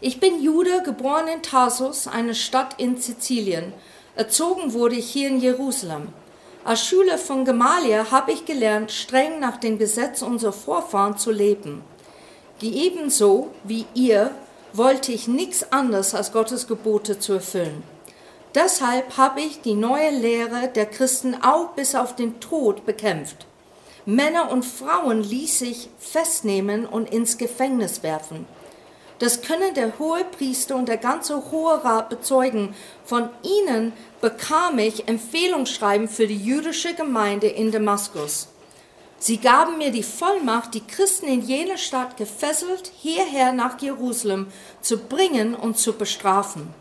Ich 0.00 0.20
bin 0.20 0.40
Jude, 0.40 0.82
geboren 0.84 1.26
in 1.26 1.42
Tarsus, 1.42 2.06
eine 2.06 2.36
Stadt 2.36 2.76
in 2.78 2.98
Sizilien. 2.98 3.72
Erzogen 4.14 4.72
wurde 4.72 4.94
ich 4.94 5.10
hier 5.10 5.26
in 5.26 5.40
Jerusalem. 5.40 6.08
Als 6.64 6.86
Schüler 6.86 7.18
von 7.18 7.44
Gemalia 7.44 8.12
habe 8.12 8.30
ich 8.30 8.44
gelernt, 8.44 8.92
streng 8.92 9.40
nach 9.40 9.56
dem 9.56 9.76
Gesetz 9.76 10.22
unserer 10.22 10.52
Vorfahren 10.52 11.18
zu 11.18 11.32
leben. 11.32 11.82
Ebenso 12.62 13.50
wie 13.64 13.86
ihr 13.94 14.30
wollte 14.72 15.10
ich 15.10 15.26
nichts 15.26 15.72
anderes 15.72 16.14
als 16.14 16.30
Gottes 16.32 16.68
Gebote 16.68 17.18
zu 17.18 17.32
erfüllen. 17.32 17.82
Deshalb 18.54 19.16
habe 19.16 19.40
ich 19.40 19.62
die 19.62 19.74
neue 19.74 20.10
Lehre 20.10 20.68
der 20.68 20.86
Christen 20.86 21.34
auch 21.42 21.70
bis 21.70 21.96
auf 21.96 22.14
den 22.14 22.38
Tod 22.38 22.86
bekämpft. 22.86 23.46
Männer 24.06 24.52
und 24.52 24.64
Frauen 24.64 25.24
ließ 25.24 25.62
ich 25.62 25.90
festnehmen 25.98 26.86
und 26.86 27.12
ins 27.12 27.36
Gefängnis 27.36 28.04
werfen. 28.04 28.46
Das 29.18 29.42
können 29.42 29.74
der 29.74 29.98
hohe 29.98 30.24
Priester 30.24 30.76
und 30.76 30.88
der 30.88 30.96
ganze 30.96 31.50
Hohe 31.50 31.82
Rat 31.82 32.08
bezeugen. 32.08 32.74
Von 33.04 33.28
ihnen 33.42 33.92
bekam 34.20 34.78
ich 34.78 35.08
Empfehlungsschreiben 35.08 36.08
für 36.08 36.26
die 36.26 36.36
jüdische 36.36 36.94
Gemeinde 36.94 37.48
in 37.48 37.72
Damaskus. 37.72 38.48
Sie 39.20 39.38
gaben 39.38 39.78
mir 39.78 39.90
die 39.90 40.04
Vollmacht, 40.04 40.74
die 40.74 40.86
Christen 40.86 41.26
in 41.26 41.42
jener 41.42 41.76
Stadt 41.76 42.16
gefesselt 42.16 42.92
hierher 43.00 43.52
nach 43.52 43.80
Jerusalem 43.80 44.46
zu 44.80 44.98
bringen 44.98 45.56
und 45.56 45.76
zu 45.76 45.94
bestrafen. 45.94 46.72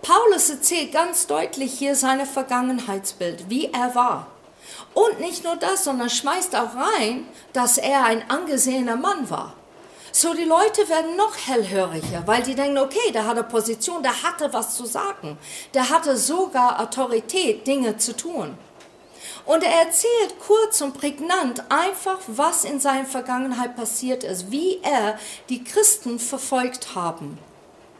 Paulus 0.00 0.48
erzählt 0.48 0.92
ganz 0.92 1.26
deutlich 1.26 1.74
hier 1.74 1.94
seine 1.94 2.24
Vergangenheitsbild, 2.24 3.50
wie 3.50 3.66
er 3.66 3.94
war. 3.94 4.28
Und 4.94 5.20
nicht 5.20 5.44
nur 5.44 5.56
das, 5.56 5.84
sondern 5.84 6.08
schmeißt 6.08 6.56
auch 6.56 6.74
rein, 6.74 7.26
dass 7.52 7.76
er 7.76 8.04
ein 8.04 8.30
angesehener 8.30 8.96
Mann 8.96 9.28
war. 9.28 9.54
So, 10.10 10.34
die 10.34 10.44
Leute 10.44 10.88
werden 10.88 11.16
noch 11.16 11.36
hellhöriger, 11.36 12.22
weil 12.26 12.42
die 12.42 12.54
denken, 12.54 12.78
okay, 12.78 13.12
der 13.12 13.26
hatte 13.26 13.44
Position, 13.44 14.02
der 14.02 14.22
hatte 14.22 14.52
was 14.52 14.74
zu 14.76 14.86
sagen, 14.86 15.38
der 15.74 15.90
hatte 15.90 16.16
sogar 16.16 16.80
Autorität, 16.80 17.66
Dinge 17.66 17.96
zu 17.98 18.16
tun. 18.16 18.56
Und 19.44 19.62
er 19.62 19.86
erzählt 19.86 20.38
kurz 20.46 20.80
und 20.80 20.98
prägnant 20.98 21.62
einfach, 21.70 22.18
was 22.26 22.64
in 22.64 22.80
seiner 22.80 23.06
Vergangenheit 23.06 23.76
passiert 23.76 24.24
ist, 24.24 24.50
wie 24.50 24.78
er 24.82 25.18
die 25.48 25.64
Christen 25.64 26.18
verfolgt 26.18 26.94
haben. 26.94 27.38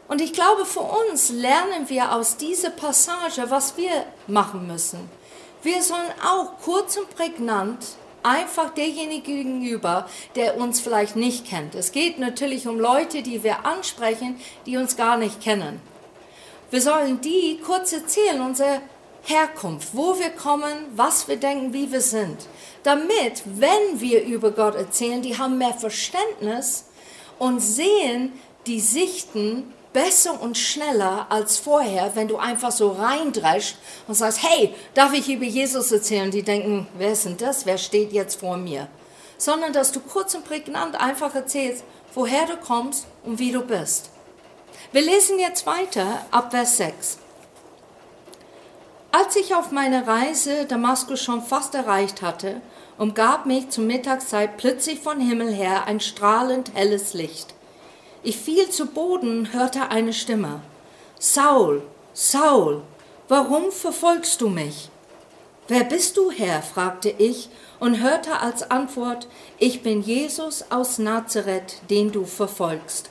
Und 0.07 0.21
ich 0.21 0.33
glaube, 0.33 0.65
für 0.65 0.81
uns 0.81 1.29
lernen 1.29 1.87
wir 1.87 2.13
aus 2.13 2.37
dieser 2.37 2.71
Passage, 2.71 3.49
was 3.49 3.77
wir 3.77 4.05
machen 4.27 4.65
müssen. 4.67 5.09
Wir 5.61 5.83
sollen 5.83 6.11
auch 6.25 6.59
kurz 6.63 6.97
und 6.97 7.15
prägnant 7.15 7.85
einfach 8.23 8.73
derjenige 8.73 9.21
gegenüber, 9.21 10.07
der 10.35 10.57
uns 10.57 10.79
vielleicht 10.79 11.15
nicht 11.15 11.45
kennt. 11.45 11.75
Es 11.75 11.91
geht 11.91 12.19
natürlich 12.19 12.67
um 12.67 12.79
Leute, 12.79 13.21
die 13.21 13.43
wir 13.43 13.65
ansprechen, 13.65 14.39
die 14.65 14.77
uns 14.77 14.97
gar 14.97 15.17
nicht 15.17 15.41
kennen. 15.41 15.81
Wir 16.71 16.81
sollen 16.81 17.21
die 17.21 17.59
kurz 17.65 17.93
erzählen, 17.93 18.41
unsere 18.41 18.81
Herkunft, 19.23 19.89
wo 19.93 20.17
wir 20.19 20.29
kommen, 20.29 20.85
was 20.95 21.27
wir 21.27 21.37
denken, 21.37 21.73
wie 21.73 21.91
wir 21.91 22.01
sind. 22.01 22.47
Damit, 22.83 23.43
wenn 23.45 23.99
wir 23.99 24.23
über 24.23 24.51
Gott 24.51 24.75
erzählen, 24.75 25.21
die 25.21 25.37
haben 25.37 25.57
mehr 25.57 25.73
Verständnis 25.73 26.85
und 27.37 27.59
sehen 27.59 28.33
die 28.67 28.79
Sichten 28.79 29.73
besser 29.93 30.39
und 30.41 30.57
schneller 30.57 31.27
als 31.29 31.57
vorher, 31.57 32.11
wenn 32.15 32.27
du 32.27 32.37
einfach 32.37 32.71
so 32.71 32.91
reindrescht 32.91 33.77
und 34.07 34.13
sagst, 34.13 34.43
hey, 34.43 34.73
darf 34.93 35.13
ich 35.13 35.29
über 35.29 35.45
Jesus 35.45 35.91
erzählen? 35.91 36.31
Die 36.31 36.43
denken, 36.43 36.87
wer 36.97 37.13
ist 37.13 37.25
denn 37.25 37.37
das? 37.37 37.65
Wer 37.65 37.77
steht 37.77 38.13
jetzt 38.13 38.39
vor 38.39 38.57
mir? 38.57 38.87
Sondern, 39.37 39.73
dass 39.73 39.91
du 39.91 39.99
kurz 39.99 40.35
und 40.35 40.45
prägnant 40.45 40.99
einfach 40.99 41.33
erzählst, 41.33 41.83
woher 42.13 42.45
du 42.45 42.57
kommst 42.57 43.07
und 43.23 43.39
wie 43.39 43.51
du 43.51 43.61
bist. 43.61 44.09
Wir 44.91 45.01
lesen 45.01 45.39
jetzt 45.39 45.65
weiter 45.65 46.25
ab 46.31 46.51
Vers 46.51 46.77
6. 46.77 47.19
Als 49.11 49.35
ich 49.35 49.55
auf 49.55 49.71
meiner 49.71 50.07
Reise 50.07 50.65
Damaskus 50.65 51.21
schon 51.21 51.41
fast 51.41 51.73
erreicht 51.73 52.21
hatte, 52.21 52.61
umgab 52.97 53.45
mich 53.45 53.69
zur 53.69 53.85
Mittagszeit 53.85 54.57
plötzlich 54.57 54.99
von 54.99 55.19
Himmel 55.19 55.51
her 55.51 55.85
ein 55.87 55.99
strahlend 55.99 56.73
helles 56.75 57.13
Licht. 57.13 57.55
Ich 58.21 58.37
fiel 58.37 58.69
zu 58.69 58.87
Boden 58.87 59.53
hörte 59.53 59.89
eine 59.89 60.11
Stimme. 60.11 60.61
Saul, 61.17 61.83
Saul, 62.13 62.81
warum 63.29 63.71
verfolgst 63.71 64.41
du 64.41 64.49
mich? 64.49 64.89
Wer 65.69 65.85
bist 65.85 66.17
du, 66.17 66.29
Herr? 66.29 66.61
fragte 66.61 67.09
ich 67.09 67.49
und 67.79 68.01
hörte 68.01 68.39
als 68.41 68.69
Antwort, 68.71 69.27
ich 69.57 69.83
bin 69.83 70.01
Jesus 70.01 70.65
aus 70.69 70.97
Nazareth, 70.97 71.81
den 71.89 72.11
du 72.11 72.25
verfolgst. 72.25 73.09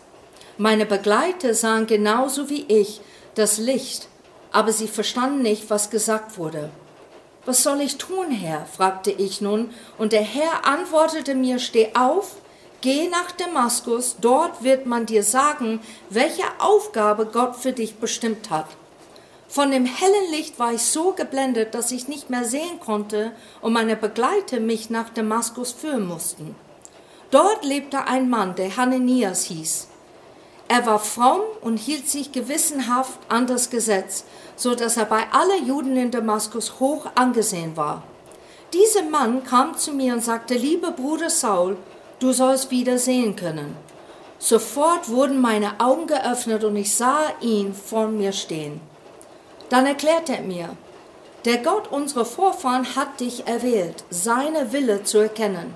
Meine 0.59 0.85
Begleiter 0.85 1.55
sahen 1.55 1.87
genauso 1.87 2.51
wie 2.51 2.67
ich 2.69 3.01
das 3.35 3.57
Licht, 3.57 4.09
aber 4.53 4.73
sie 4.73 4.89
verstanden 4.89 5.41
nicht, 5.41 5.71
was 5.71 5.89
gesagt 5.89 6.37
wurde. 6.37 6.71
Was 7.47 7.63
soll 7.63 7.81
ich 7.81 7.97
tun, 7.97 8.31
Herr? 8.31 8.67
fragte 8.67 9.11
ich 9.11 9.41
nun, 9.41 9.71
und 9.97 10.13
der 10.13 10.21
Herr 10.21 10.67
antwortete 10.67 11.35
mir, 11.35 11.59
steh 11.59 11.95
auf, 11.95 12.37
Geh 12.81 13.09
nach 13.09 13.33
Damaskus, 13.33 14.17
dort 14.21 14.63
wird 14.63 14.87
man 14.87 15.05
dir 15.05 15.25
sagen, 15.25 15.81
welche 16.11 16.45
Aufgabe 16.61 17.27
Gott 17.27 17.57
für 17.57 17.73
dich 17.73 17.97
bestimmt 17.97 18.51
hat. 18.51 18.67
Von 19.49 19.73
dem 19.73 19.85
hellen 19.85 20.31
Licht 20.31 20.61
war 20.61 20.73
ich 20.73 20.83
so 20.83 21.13
geblendet, 21.13 21.75
dass 21.75 21.91
ich 21.91 22.07
nicht 22.07 22.31
mehr 22.31 22.45
sehen 22.45 22.79
konnte 22.79 23.33
und 23.63 23.73
meine 23.73 23.97
Begleiter 23.97 24.61
mich 24.61 24.91
nach 24.91 25.09
Damaskus 25.09 25.73
führen 25.73 26.07
mussten. 26.07 26.55
Dort 27.33 27.65
lebte 27.65 28.07
ein 28.07 28.31
Mann, 28.31 28.55
der 28.55 28.77
Hananias 28.77 29.45
hieß. 29.45 29.89
Er 30.69 30.87
war 30.87 31.01
fromm 31.01 31.41
und 31.63 31.79
hielt 31.79 32.09
sich 32.09 32.31
gewissenhaft 32.31 33.19
an 33.29 33.47
das 33.49 33.71
Gesetz, 33.71 34.25
so 34.55 34.75
dass 34.75 34.99
er 34.99 35.07
bei 35.07 35.25
allen 35.33 35.67
Juden 35.67 35.97
in 35.97 36.11
Damaskus 36.11 36.79
hoch 36.79 37.07
angesehen 37.17 37.77
war. 37.77 38.05
Dieser 38.73 39.03
Mann 39.03 39.43
kam 39.45 39.77
zu 39.77 39.93
mir 39.93 40.13
und 40.13 40.23
sagte, 40.23 40.55
lieber 40.55 40.91
Bruder 40.91 41.31
Saul, 41.31 41.79
du 42.19 42.33
sollst 42.33 42.71
wieder 42.71 42.99
sehen 42.99 43.37
können. 43.37 43.77
Sofort 44.39 45.09
wurden 45.09 45.41
meine 45.41 45.81
Augen 45.81 46.07
geöffnet 46.07 46.63
und 46.65 46.77
ich 46.77 46.95
sah 46.95 47.33
ihn 47.41 47.75
vor 47.75 48.07
mir 48.07 48.33
stehen. 48.33 48.81
Dann 49.69 49.87
erklärte 49.87 50.37
er 50.37 50.43
mir, 50.43 50.71
der 51.45 51.59
Gott 51.59 51.91
unserer 51.91 52.25
Vorfahren 52.25 52.97
hat 52.97 53.21
dich 53.21 53.47
erwählt, 53.47 54.05
seine 54.11 54.73
Wille 54.73 55.03
zu 55.05 55.19
erkennen. 55.19 55.75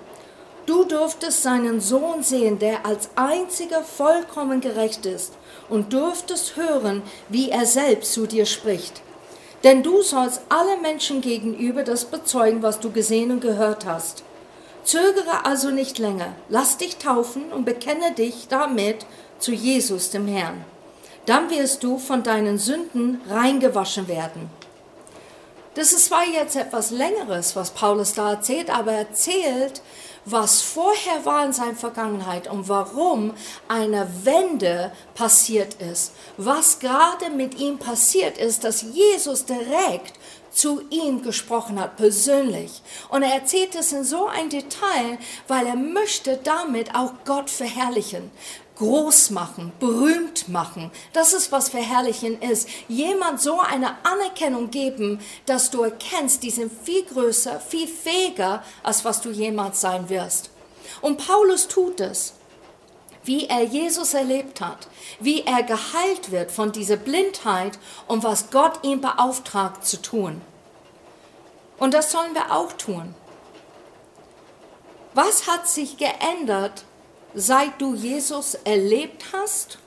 Du 0.66 0.84
durftest 0.84 1.42
seinen 1.42 1.80
Sohn 1.80 2.22
sehen, 2.22 2.58
der 2.58 2.86
als 2.86 3.10
einziger 3.16 3.82
vollkommen 3.82 4.60
gerecht 4.60 5.06
ist, 5.06 5.32
und 5.68 5.92
durftest 5.92 6.56
hören, 6.56 7.02
wie 7.28 7.50
er 7.50 7.66
selbst 7.66 8.12
zu 8.12 8.26
dir 8.26 8.46
spricht. 8.46 9.02
Denn 9.64 9.82
du 9.82 10.02
sollst 10.02 10.42
alle 10.48 10.76
Menschen 10.80 11.20
gegenüber 11.20 11.82
das 11.82 12.04
bezeugen, 12.04 12.62
was 12.62 12.80
du 12.80 12.90
gesehen 12.90 13.30
und 13.30 13.40
gehört 13.40 13.86
hast. 13.86 14.24
Zögere 14.84 15.44
also 15.44 15.70
nicht 15.70 15.98
länger, 15.98 16.34
lass 16.48 16.76
dich 16.76 16.96
taufen 16.96 17.52
und 17.52 17.64
bekenne 17.64 18.12
dich 18.12 18.48
damit 18.48 19.06
zu 19.38 19.52
Jesus, 19.52 20.10
dem 20.10 20.26
Herrn. 20.26 20.64
Dann 21.26 21.50
wirst 21.50 21.84
du 21.84 21.98
von 21.98 22.22
deinen 22.22 22.58
Sünden 22.58 23.20
reingewaschen 23.28 24.08
werden. 24.08 24.50
Das 25.74 25.92
ist 25.92 26.06
zwar 26.06 26.26
jetzt 26.26 26.56
etwas 26.56 26.90
Längeres, 26.90 27.56
was 27.56 27.70
Paulus 27.70 28.12
da 28.12 28.32
erzählt, 28.32 28.70
aber 28.70 28.92
er 28.92 28.98
erzählt, 28.98 29.80
was 30.24 30.60
vorher 30.60 31.24
war 31.24 31.44
in 31.46 31.52
seiner 31.52 31.74
Vergangenheit 31.74 32.48
und 32.48 32.68
warum 32.68 33.32
eine 33.68 34.06
Wende 34.24 34.92
passiert 35.14 35.74
ist. 35.74 36.12
Was 36.36 36.78
gerade 36.78 37.30
mit 37.30 37.58
ihm 37.58 37.78
passiert 37.78 38.38
ist, 38.38 38.64
dass 38.64 38.82
Jesus 38.82 39.46
direkt 39.46 40.12
zu 40.52 40.82
ihm 40.90 41.22
gesprochen 41.22 41.80
hat, 41.80 41.96
persönlich. 41.96 42.82
Und 43.08 43.22
er 43.22 43.34
erzählt 43.34 43.74
es 43.74 43.92
in 43.92 44.04
so 44.04 44.26
ein 44.26 44.50
Detail, 44.50 45.18
weil 45.48 45.66
er 45.66 45.76
möchte 45.76 46.38
damit 46.42 46.94
auch 46.94 47.12
Gott 47.24 47.50
verherrlichen 47.50 48.30
groß 48.82 49.30
machen, 49.30 49.72
berühmt 49.78 50.48
machen. 50.48 50.90
Das 51.12 51.32
ist, 51.32 51.52
was 51.52 51.68
Verherrlichen 51.68 52.40
ist. 52.42 52.68
Jemand 52.88 53.40
so 53.40 53.60
eine 53.60 53.94
Anerkennung 54.04 54.70
geben, 54.70 55.20
dass 55.46 55.70
du 55.70 55.82
erkennst, 55.82 56.42
die 56.42 56.50
sind 56.50 56.72
viel 56.82 57.04
größer, 57.04 57.60
viel 57.60 57.86
fähiger, 57.86 58.64
als 58.82 59.04
was 59.04 59.20
du 59.20 59.30
jemals 59.30 59.80
sein 59.80 60.08
wirst. 60.08 60.50
Und 61.00 61.24
Paulus 61.24 61.68
tut 61.68 62.00
es 62.00 62.34
wie 63.24 63.46
er 63.46 63.62
Jesus 63.62 64.14
erlebt 64.14 64.60
hat, 64.60 64.88
wie 65.20 65.42
er 65.42 65.62
geheilt 65.62 66.30
wird 66.30 66.50
von 66.50 66.72
dieser 66.72 66.96
Blindheit 66.96 67.78
und 68.08 68.24
was 68.24 68.50
Gott 68.50 68.80
ihm 68.82 69.00
beauftragt 69.00 69.86
zu 69.86 70.00
tun. 70.00 70.40
Und 71.78 71.94
das 71.94 72.12
sollen 72.12 72.34
wir 72.34 72.52
auch 72.52 72.72
tun. 72.72 73.14
Was 75.14 75.46
hat 75.46 75.68
sich 75.68 75.96
geändert, 75.98 76.84
seit 77.34 77.80
du 77.80 77.94
Jesus 77.94 78.54
erlebt 78.54 79.26
hast 79.32 79.78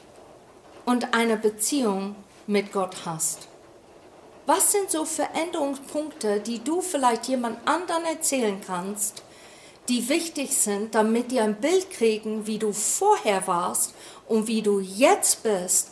und 0.85 1.13
eine 1.13 1.37
Beziehung 1.37 2.15
mit 2.47 2.71
Gott 2.71 3.05
hast? 3.05 3.47
Was 4.45 4.71
sind 4.71 4.91
so 4.91 5.05
Veränderungspunkte, 5.05 6.39
die 6.39 6.63
du 6.63 6.81
vielleicht 6.81 7.27
jemand 7.27 7.67
anderen 7.67 8.05
erzählen 8.05 8.61
kannst, 8.65 9.23
die 9.89 10.09
wichtig 10.09 10.55
sind, 10.55 10.95
damit 10.95 11.31
die 11.31 11.39
ein 11.39 11.55
Bild 11.55 11.91
kriegen, 11.91 12.47
wie 12.47 12.57
du 12.57 12.73
vorher 12.73 13.45
warst 13.47 13.93
und 14.27 14.47
wie 14.47 14.61
du 14.61 14.79
jetzt 14.79 15.43
bist, 15.43 15.89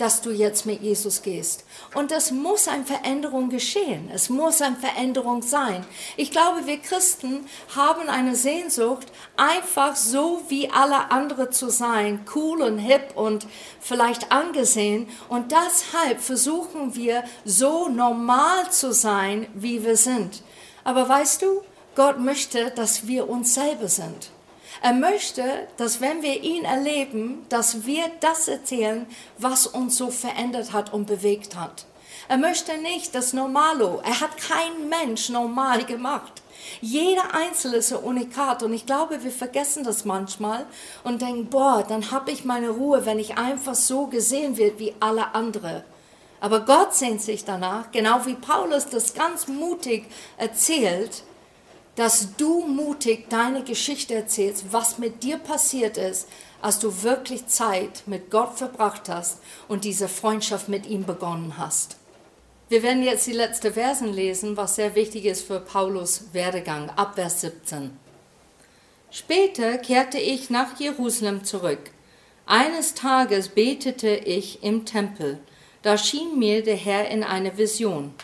dass 0.00 0.22
du 0.22 0.30
jetzt 0.30 0.64
mit 0.64 0.80
Jesus 0.80 1.20
gehst. 1.20 1.64
Und 1.94 2.10
es 2.10 2.30
muss 2.30 2.68
eine 2.68 2.86
Veränderung 2.86 3.50
geschehen. 3.50 4.10
Es 4.12 4.30
muss 4.30 4.62
eine 4.62 4.76
Veränderung 4.76 5.42
sein. 5.42 5.84
Ich 6.16 6.30
glaube, 6.30 6.66
wir 6.66 6.78
Christen 6.78 7.46
haben 7.76 8.08
eine 8.08 8.34
Sehnsucht, 8.34 9.08
einfach 9.36 9.96
so 9.96 10.40
wie 10.48 10.70
alle 10.70 11.10
anderen 11.10 11.52
zu 11.52 11.68
sein, 11.68 12.24
cool 12.34 12.62
und 12.62 12.78
hip 12.78 13.14
und 13.14 13.46
vielleicht 13.78 14.32
angesehen. 14.32 15.06
Und 15.28 15.52
deshalb 15.52 16.20
versuchen 16.20 16.94
wir 16.94 17.24
so 17.44 17.88
normal 17.88 18.70
zu 18.70 18.94
sein, 18.94 19.48
wie 19.54 19.84
wir 19.84 19.96
sind. 19.96 20.42
Aber 20.82 21.06
weißt 21.10 21.42
du, 21.42 21.60
Gott 21.94 22.20
möchte, 22.20 22.70
dass 22.70 23.06
wir 23.06 23.28
uns 23.28 23.54
selber 23.54 23.88
sind. 23.88 24.30
Er 24.82 24.92
möchte, 24.92 25.42
dass 25.76 26.00
wenn 26.00 26.22
wir 26.22 26.42
ihn 26.42 26.64
erleben, 26.64 27.44
dass 27.48 27.84
wir 27.84 28.04
das 28.20 28.48
erzählen, 28.48 29.06
was 29.38 29.66
uns 29.66 29.96
so 29.96 30.10
verändert 30.10 30.72
hat 30.72 30.92
und 30.92 31.06
bewegt 31.06 31.56
hat. 31.56 31.86
Er 32.28 32.38
möchte 32.38 32.78
nicht 32.78 33.14
das 33.14 33.32
Normalo. 33.32 34.00
Er 34.04 34.20
hat 34.20 34.36
keinen 34.36 34.88
Mensch 34.88 35.28
normal 35.28 35.84
gemacht. 35.84 36.42
Jeder 36.80 37.34
Einzelne 37.34 37.78
ist 37.78 37.92
ein 37.92 37.98
Unikat 38.04 38.62
und 38.62 38.72
ich 38.72 38.86
glaube, 38.86 39.24
wir 39.24 39.32
vergessen 39.32 39.82
das 39.82 40.04
manchmal 40.04 40.66
und 41.02 41.22
denken, 41.22 41.46
boah, 41.46 41.84
dann 41.86 42.10
habe 42.10 42.30
ich 42.30 42.44
meine 42.44 42.70
Ruhe, 42.70 43.04
wenn 43.04 43.18
ich 43.18 43.36
einfach 43.36 43.74
so 43.74 44.06
gesehen 44.06 44.56
wird 44.56 44.78
wie 44.78 44.94
alle 45.00 45.34
anderen. 45.34 45.82
Aber 46.40 46.60
Gott 46.60 46.94
sehnt 46.94 47.20
sich 47.20 47.44
danach, 47.44 47.90
genau 47.92 48.24
wie 48.24 48.34
Paulus 48.34 48.88
das 48.88 49.12
ganz 49.14 49.48
mutig 49.48 50.04
erzählt, 50.38 51.24
dass 51.96 52.36
du 52.36 52.66
mutig 52.66 53.28
deine 53.28 53.64
Geschichte 53.64 54.14
erzählst, 54.14 54.72
was 54.72 54.98
mit 54.98 55.22
dir 55.22 55.38
passiert 55.38 55.96
ist, 55.96 56.28
als 56.62 56.78
du 56.78 57.02
wirklich 57.02 57.46
Zeit 57.46 58.02
mit 58.06 58.30
Gott 58.30 58.56
verbracht 58.56 59.08
hast 59.08 59.38
und 59.68 59.84
diese 59.84 60.08
Freundschaft 60.08 60.68
mit 60.68 60.86
ihm 60.86 61.04
begonnen 61.04 61.58
hast. 61.58 61.96
Wir 62.68 62.82
werden 62.82 63.02
jetzt 63.02 63.26
die 63.26 63.32
letzten 63.32 63.74
Versen 63.74 64.12
lesen, 64.12 64.56
was 64.56 64.76
sehr 64.76 64.94
wichtig 64.94 65.24
ist 65.24 65.46
für 65.46 65.58
Paulus 65.58 66.32
Werdegang, 66.32 66.90
ab 66.90 67.16
Vers 67.16 67.40
17. 67.40 67.90
Später 69.10 69.76
kehrte 69.78 70.18
ich 70.18 70.50
nach 70.50 70.78
Jerusalem 70.78 71.44
zurück. 71.44 71.90
Eines 72.46 72.94
Tages 72.94 73.48
betete 73.48 74.10
ich 74.10 74.62
im 74.62 74.84
Tempel. 74.84 75.40
Da 75.82 75.98
schien 75.98 76.38
mir 76.38 76.62
der 76.62 76.76
Herr 76.76 77.08
in 77.08 77.24
eine 77.24 77.58
Vision 77.58 78.14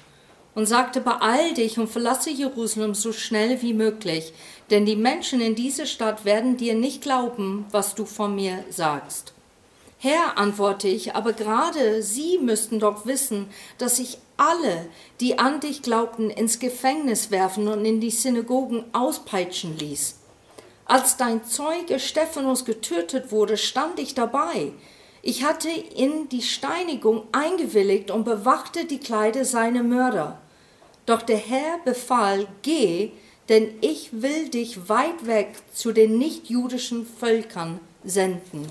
und 0.57 0.65
sagte, 0.65 1.03
beeil 1.03 1.53
dich 1.53 1.79
und 1.79 1.89
verlasse 1.89 2.31
Jerusalem 2.31 2.95
so 2.95 3.13
schnell 3.13 3.61
wie 3.61 3.75
möglich, 3.75 4.33
denn 4.71 4.87
die 4.87 4.97
Menschen 4.97 5.43
in 5.43 5.55
dieser 5.55 5.85
Stadt 5.85 6.25
werden 6.25 6.57
dir 6.57 6.75
nicht 6.75 7.03
glauben, 7.03 7.67
was 7.71 7.95
du 7.95 8.07
von 8.07 8.35
mir 8.35 8.65
sagst. 8.71 9.35
Herr, 9.99 10.39
antworte 10.39 10.89
ich, 10.89 11.15
aber 11.15 11.35
gerade 11.35 12.03
Sie 12.03 12.39
müssten 12.39 12.81
doch 12.81 13.05
wissen, 13.05 13.49
dass 13.77 13.99
ich 13.99 14.17
alle, 14.39 14.89
die 15.21 15.39
an 15.39 15.61
dich 15.61 15.83
glaubten, 15.83 16.31
ins 16.31 16.59
Gefängnis 16.59 17.31
werfen 17.31 17.69
und 17.69 17.85
in 17.85 18.01
die 18.01 18.11
Synagogen 18.11 18.85
auspeitschen 18.95 19.77
ließ. 19.77 20.19
Als 20.87 21.19
dein 21.19 21.45
Zeuge 21.45 22.01
Stephanus 22.01 22.65
getötet 22.65 23.31
wurde, 23.31 23.59
stand 23.59 23.99
ich 23.99 24.15
dabei. 24.15 24.73
Ich 25.21 25.45
hatte 25.45 25.69
in 25.69 26.31
die 26.31 26.43
Steinigung 26.43 27.25
eingewilligt 27.33 28.11
und 28.11 28.25
bewachte 28.25 28.87
die 28.87 29.01
Kleider 29.01 29.45
seiner 29.45 29.83
Mörder. 29.83 30.41
Doch 31.07 31.23
der 31.23 31.39
Herr 31.39 31.79
befahl, 31.85 32.49
geh, 32.63 33.13
denn 33.49 33.79
ich 33.81 34.11
will 34.23 34.49
dich 34.49 34.89
weit 34.89 35.27
weg 35.27 35.55
zu 35.73 35.93
den 35.93 36.19
nichtjüdischen 36.19 37.07
Völkern 37.07 37.81
senden. 38.05 38.71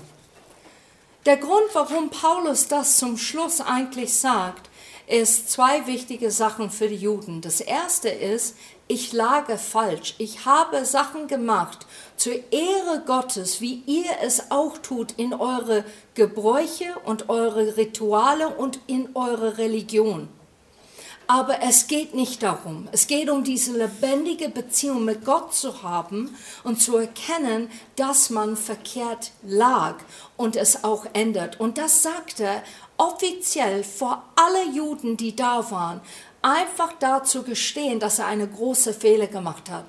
Der 1.24 1.38
Grund, 1.38 1.66
warum 1.72 2.10
Paulus 2.10 2.68
das 2.68 2.98
zum 2.98 3.16
Schluss 3.16 3.60
eigentlich 3.60 4.14
sagt, 4.14 4.70
ist 5.08 5.50
zwei 5.50 5.86
wichtige 5.86 6.30
Sachen 6.30 6.70
für 6.70 6.88
die 6.88 6.96
Juden. 6.96 7.40
Das 7.40 7.60
erste 7.60 8.08
ist, 8.08 8.56
ich 8.88 9.12
lage 9.12 9.56
falsch. 9.56 10.14
Ich 10.18 10.44
habe 10.44 10.84
Sachen 10.84 11.26
gemacht 11.26 11.86
zur 12.16 12.34
Ehre 12.52 13.02
Gottes, 13.06 13.60
wie 13.60 13.82
ihr 13.86 14.10
es 14.22 14.50
auch 14.50 14.78
tut 14.78 15.12
in 15.16 15.32
eure 15.32 15.84
Gebräuche 16.14 16.94
und 17.04 17.28
eure 17.28 17.76
Rituale 17.76 18.48
und 18.48 18.78
in 18.86 19.08
eure 19.14 19.58
Religion. 19.58 20.28
Aber 21.28 21.60
es 21.62 21.88
geht 21.88 22.14
nicht 22.14 22.42
darum. 22.42 22.88
Es 22.92 23.08
geht 23.08 23.28
um 23.28 23.42
diese 23.42 23.76
lebendige 23.76 24.48
Beziehung 24.48 25.04
mit 25.04 25.24
Gott 25.24 25.54
zu 25.54 25.82
haben 25.82 26.36
und 26.62 26.80
zu 26.80 26.96
erkennen, 26.96 27.68
dass 27.96 28.30
man 28.30 28.56
verkehrt 28.56 29.32
lag 29.42 29.96
und 30.36 30.54
es 30.54 30.84
auch 30.84 31.06
ändert. 31.14 31.58
Und 31.58 31.78
das 31.78 32.02
sagt 32.02 32.40
er 32.40 32.62
offiziell 32.96 33.82
vor 33.82 34.22
alle 34.36 34.70
Juden, 34.72 35.16
die 35.16 35.34
da 35.34 35.70
waren, 35.70 36.00
einfach 36.42 36.92
dazu 37.00 37.42
gestehen, 37.42 37.98
dass 37.98 38.20
er 38.20 38.26
eine 38.26 38.46
große 38.46 38.94
Fehler 38.94 39.26
gemacht 39.26 39.68
hat. 39.68 39.84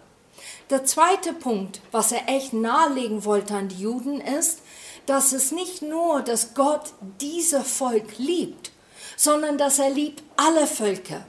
Der 0.70 0.86
zweite 0.86 1.34
Punkt, 1.34 1.82
was 1.92 2.12
er 2.12 2.28
echt 2.28 2.54
nahelegen 2.54 3.24
wollte 3.26 3.54
an 3.54 3.70
die 3.70 3.82
Juden, 3.82 4.20
ist, 4.20 4.60
dass 5.06 5.32
es 5.32 5.52
nicht 5.52 5.82
nur, 5.82 6.22
dass 6.22 6.56
Gott 6.56 6.94
dieser 7.22 7.62
Volk 7.64 8.18
liebt, 8.18 8.72
sondern 9.16 9.58
dass 9.58 9.80
er 9.80 9.90
liebt 9.90 10.24
alle 10.38 10.66
Völker. 10.66 11.26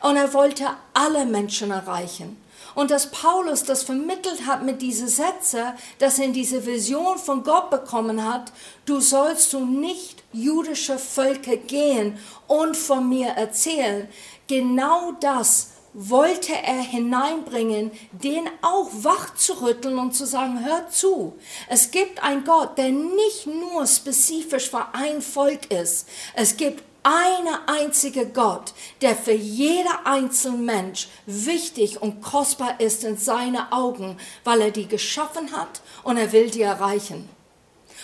Und 0.00 0.16
er 0.16 0.32
wollte 0.34 0.66
alle 0.92 1.24
Menschen 1.24 1.70
erreichen. 1.70 2.36
Und 2.74 2.90
dass 2.90 3.10
Paulus 3.10 3.64
das 3.64 3.84
vermittelt 3.84 4.46
hat 4.46 4.62
mit 4.62 4.82
diesen 4.82 5.08
Sätzen, 5.08 5.72
dass 5.98 6.18
er 6.18 6.26
in 6.26 6.34
diese 6.34 6.66
Vision 6.66 7.16
von 7.16 7.42
Gott 7.42 7.70
bekommen 7.70 8.22
hat, 8.30 8.52
du 8.84 9.00
sollst 9.00 9.50
zu 9.50 9.60
nicht 9.60 10.22
jüdische 10.32 10.98
Völker 10.98 11.56
gehen 11.56 12.18
und 12.46 12.76
von 12.76 13.08
mir 13.08 13.28
erzählen. 13.28 14.08
Genau 14.46 15.12
das 15.20 15.70
wollte 15.94 16.52
er 16.52 16.82
hineinbringen, 16.82 17.90
den 18.12 18.46
auch 18.60 18.90
wach 18.92 19.34
zu 19.34 19.62
rütteln 19.62 19.98
und 19.98 20.14
zu 20.14 20.26
sagen, 20.26 20.62
hör 20.62 20.90
zu, 20.90 21.38
es 21.70 21.90
gibt 21.90 22.22
einen 22.22 22.44
Gott, 22.44 22.76
der 22.76 22.90
nicht 22.90 23.46
nur 23.46 23.86
spezifisch 23.86 24.68
für 24.68 24.86
ein 24.92 25.22
Volk 25.22 25.72
ist. 25.72 26.06
Es 26.34 26.58
gibt 26.58 26.84
eine 27.06 27.68
einzige 27.68 28.26
Gott, 28.26 28.74
der 29.00 29.14
für 29.14 29.32
jeder 29.32 30.06
einzelne 30.06 30.58
Mensch 30.58 31.06
wichtig 31.24 32.02
und 32.02 32.20
kostbar 32.20 32.80
ist 32.80 33.04
in 33.04 33.16
seine 33.16 33.70
Augen, 33.72 34.18
weil 34.42 34.60
er 34.60 34.70
die 34.72 34.88
geschaffen 34.88 35.52
hat 35.52 35.82
und 36.02 36.16
er 36.16 36.32
will 36.32 36.50
die 36.50 36.62
erreichen. 36.62 37.28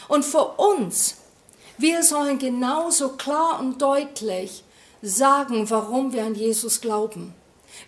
Und 0.06 0.24
für 0.24 0.44
uns, 0.56 1.16
wir 1.78 2.04
sollen 2.04 2.38
genauso 2.38 3.16
klar 3.16 3.58
und 3.58 3.82
deutlich 3.82 4.62
sagen, 5.02 5.68
warum 5.68 6.12
wir 6.12 6.22
an 6.22 6.36
Jesus 6.36 6.80
glauben. 6.80 7.34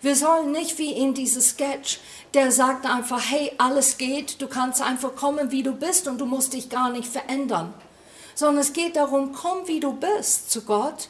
Wir 0.01 0.17
sollen 0.17 0.51
nicht 0.51 0.77
wie 0.79 0.91
in 0.91 1.13
diesem 1.13 1.41
Sketch, 1.41 1.99
der 2.33 2.51
sagt 2.51 2.85
einfach, 2.85 3.21
hey, 3.29 3.53
alles 3.57 3.97
geht, 3.97 4.41
du 4.41 4.47
kannst 4.47 4.81
einfach 4.81 5.15
kommen, 5.15 5.51
wie 5.51 5.63
du 5.63 5.71
bist 5.71 6.09
und 6.09 6.19
du 6.19 6.25
musst 6.25 6.51
dich 6.51 6.69
gar 6.69 6.89
nicht 6.89 7.07
verändern. 7.07 7.73
Sondern 8.35 8.61
es 8.61 8.73
geht 8.73 8.95
darum, 8.95 9.31
komm, 9.33 9.67
wie 9.67 9.79
du 9.79 9.93
bist 9.93 10.51
zu 10.51 10.61
Gott, 10.61 11.09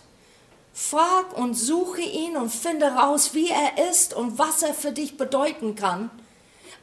frag 0.73 1.37
und 1.37 1.55
suche 1.55 2.01
ihn 2.01 2.37
und 2.37 2.51
finde 2.51 2.87
raus, 2.87 3.33
wie 3.33 3.49
er 3.49 3.89
ist 3.89 4.13
und 4.13 4.37
was 4.37 4.61
er 4.61 4.73
für 4.73 4.91
dich 4.91 5.17
bedeuten 5.17 5.75
kann. 5.75 6.09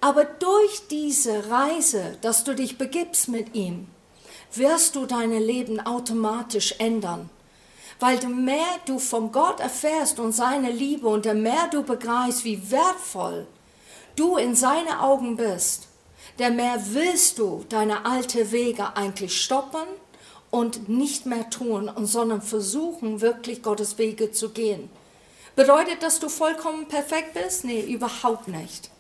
Aber 0.01 0.25
durch 0.25 0.89
diese 0.89 1.49
Reise, 1.49 2.19
dass 2.23 2.43
du 2.43 2.55
dich 2.55 2.77
begibst 2.77 3.29
mit 3.29 3.55
ihm, 3.55 3.87
wirst 4.53 4.97
du 4.97 5.07
dein 5.07 5.31
Leben 5.31 5.79
automatisch 5.79 6.75
ändern. 6.79 7.31
Weil 8.01 8.19
du 8.19 8.29
mehr 8.29 8.81
du 8.85 8.99
von 8.99 9.31
Gott 9.31 9.61
erfährst 9.61 10.19
und 10.19 10.33
seine 10.33 10.71
Liebe 10.73 11.07
und 11.07 11.25
der 11.25 11.35
mehr 11.35 11.69
du 11.71 11.85
begreifst, 11.85 12.45
wie 12.45 12.71
wertvoll 12.71 13.47
du 14.17 14.37
in 14.37 14.57
seine 14.57 15.01
Augen 15.01 15.37
bist, 15.37 15.89
der 16.39 16.51
mehr 16.51 16.81
willst 16.89 17.39
du 17.39 17.65
deine 17.69 18.05
alte 18.05 18.51
Wege 18.51 18.97
eigentlich 18.97 19.41
stoppen 19.41 19.87
und 20.53 20.91
nicht 20.91 21.25
mehr 21.25 21.49
tun, 21.49 21.91
sondern 22.03 22.43
versuchen, 22.43 23.23
wirklich 23.23 23.63
Gottes 23.63 23.97
Wege 23.97 24.33
zu 24.33 24.51
gehen. 24.51 24.91
Bedeutet, 25.57 26.03
dass 26.03 26.21
du 26.21 26.29
vollkommen 26.29 26.87
perfekt 26.89 27.33
bist? 27.33 27.65
Nee, 27.65 27.81
überhaupt 27.81 28.49
nicht. 28.49 28.91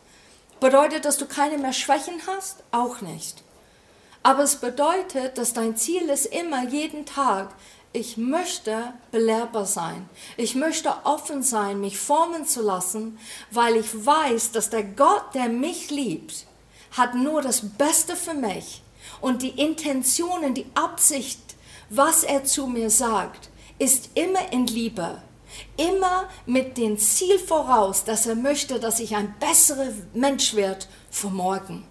Bedeutet, 0.61 1.05
dass 1.05 1.19
du 1.19 1.27
keine 1.27 1.59
mehr 1.59 1.75
Schwächen 1.75 2.15
hast? 2.27 2.65
Auch 2.73 3.03
nicht. 3.03 3.45
Aber 4.23 4.43
es 4.45 4.57
bedeutet, 4.57 5.37
dass 5.37 5.53
dein 5.53 5.77
Ziel 5.77 6.09
ist 6.09 6.27
immer 6.27 6.65
jeden 6.69 7.05
Tag, 7.05 7.55
ich 7.93 8.17
möchte 8.17 8.95
belehrbar 9.11 9.67
sein. 9.67 10.09
Ich 10.39 10.55
möchte 10.55 10.91
offen 11.05 11.43
sein, 11.43 11.81
mich 11.81 11.99
formen 11.99 12.47
zu 12.47 12.63
lassen, 12.63 13.19
weil 13.51 13.77
ich 13.77 14.07
weiß, 14.07 14.53
dass 14.53 14.71
der 14.71 14.85
Gott, 14.85 15.35
der 15.35 15.51
mich 15.51 15.91
liebt, 15.91 16.47
hat 16.93 17.15
nur 17.15 17.43
das 17.43 17.61
Beste 17.77 18.17
für 18.17 18.33
mich. 18.33 18.83
Und 19.21 19.43
die 19.43 19.61
Intentionen, 19.61 20.55
die 20.55 20.67
Absicht, 20.75 21.41
was 21.91 22.25
er 22.25 22.45
zu 22.45 22.67
mir 22.67 22.91
sagt, 22.91 23.51
ist 23.79 24.11
immer 24.15 24.53
in 24.53 24.67
Liebe. 24.67 25.21
Immer 25.77 26.29
mit 26.47 26.79
dem 26.79 26.97
Ziel 26.99 27.39
voraus, 27.39 28.05
dass 28.05 28.27
er 28.27 28.35
möchte, 28.35 28.81
dass 28.81 29.01
ich 29.01 29.15
ein 29.17 29.35
besserer 29.39 29.93
Mensch 30.15 30.55
werde 30.55 30.87
für 31.11 31.29
morgen. 31.29 31.85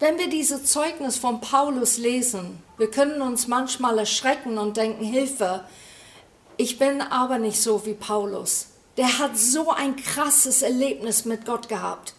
Wenn 0.00 0.18
wir 0.18 0.28
dieses 0.28 0.64
Zeugnis 0.64 1.16
von 1.16 1.40
Paulus 1.40 1.98
lesen, 1.98 2.62
wir 2.76 2.90
können 2.90 3.20
uns 3.20 3.48
manchmal 3.48 3.98
erschrecken 3.98 4.56
und 4.56 4.76
denken, 4.76 5.04
Hilfe, 5.04 5.64
ich 6.56 6.78
bin 6.78 7.00
aber 7.00 7.38
nicht 7.38 7.60
so 7.60 7.84
wie 7.84 7.94
Paulus. 7.94 8.68
Der 8.96 9.18
hat 9.18 9.36
so 9.36 9.70
ein 9.70 9.96
krasses 9.96 10.62
Erlebnis 10.62 11.24
mit 11.24 11.44
Gott 11.44 11.68
gehabt. 11.68 12.14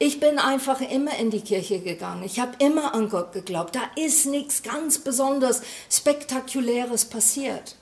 Ich 0.00 0.20
bin 0.20 0.38
einfach 0.38 0.80
immer 0.80 1.16
in 1.18 1.30
die 1.30 1.40
Kirche 1.40 1.80
gegangen. 1.80 2.22
Ich 2.22 2.38
habe 2.38 2.52
immer 2.60 2.94
an 2.94 3.08
Gott 3.08 3.32
geglaubt. 3.32 3.74
Da 3.74 3.82
ist 3.96 4.26
nichts 4.26 4.62
ganz 4.62 4.98
besonders 4.98 5.62
Spektakuläres 5.90 7.06
passiert. 7.06 7.74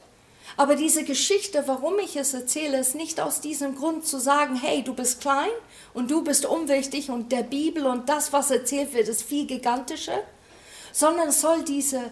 Aber 0.57 0.76
diese 0.76 1.05
Geschichte, 1.05 1.64
warum 1.66 1.98
ich 1.98 2.16
es 2.16 2.33
erzähle, 2.33 2.81
ist 2.81 2.94
nicht 2.94 3.20
aus 3.20 3.42
diesem 3.42 3.74
Grund 3.74 4.07
zu 4.07 4.18
sagen, 4.18 4.57
hey, 4.57 4.83
du 4.83 4.94
bist 4.94 5.20
klein 5.20 5.50
und 5.92 6.11
du 6.11 6.24
bist 6.24 6.46
unwichtig 6.46 7.11
und 7.11 7.33
der 7.33 7.42
Bibel 7.42 7.85
und 7.85 8.09
das, 8.09 8.33
was 8.33 8.50
erzählt 8.50 8.94
wird, 8.94 9.09
ist 9.09 9.22
viel 9.22 9.46
gigantischer, 9.46 10.22
sondern 10.92 11.31
soll 11.33 11.62
diese 11.62 12.11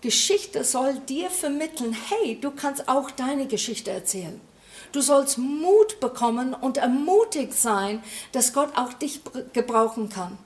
Geschichte 0.00 0.64
soll 0.64 0.98
dir 1.08 1.30
vermitteln, 1.30 1.96
hey, 2.08 2.38
du 2.38 2.50
kannst 2.50 2.88
auch 2.88 3.10
deine 3.12 3.46
Geschichte 3.46 3.90
erzählen. 3.90 4.38
Du 4.94 5.00
sollst 5.00 5.38
Mut 5.38 5.98
bekommen 5.98 6.54
und 6.54 6.76
ermutigt 6.76 7.52
sein, 7.52 8.00
dass 8.30 8.52
Gott 8.52 8.76
auch 8.76 8.92
dich 8.92 9.22
gebrauchen 9.52 10.08
kann. 10.08 10.38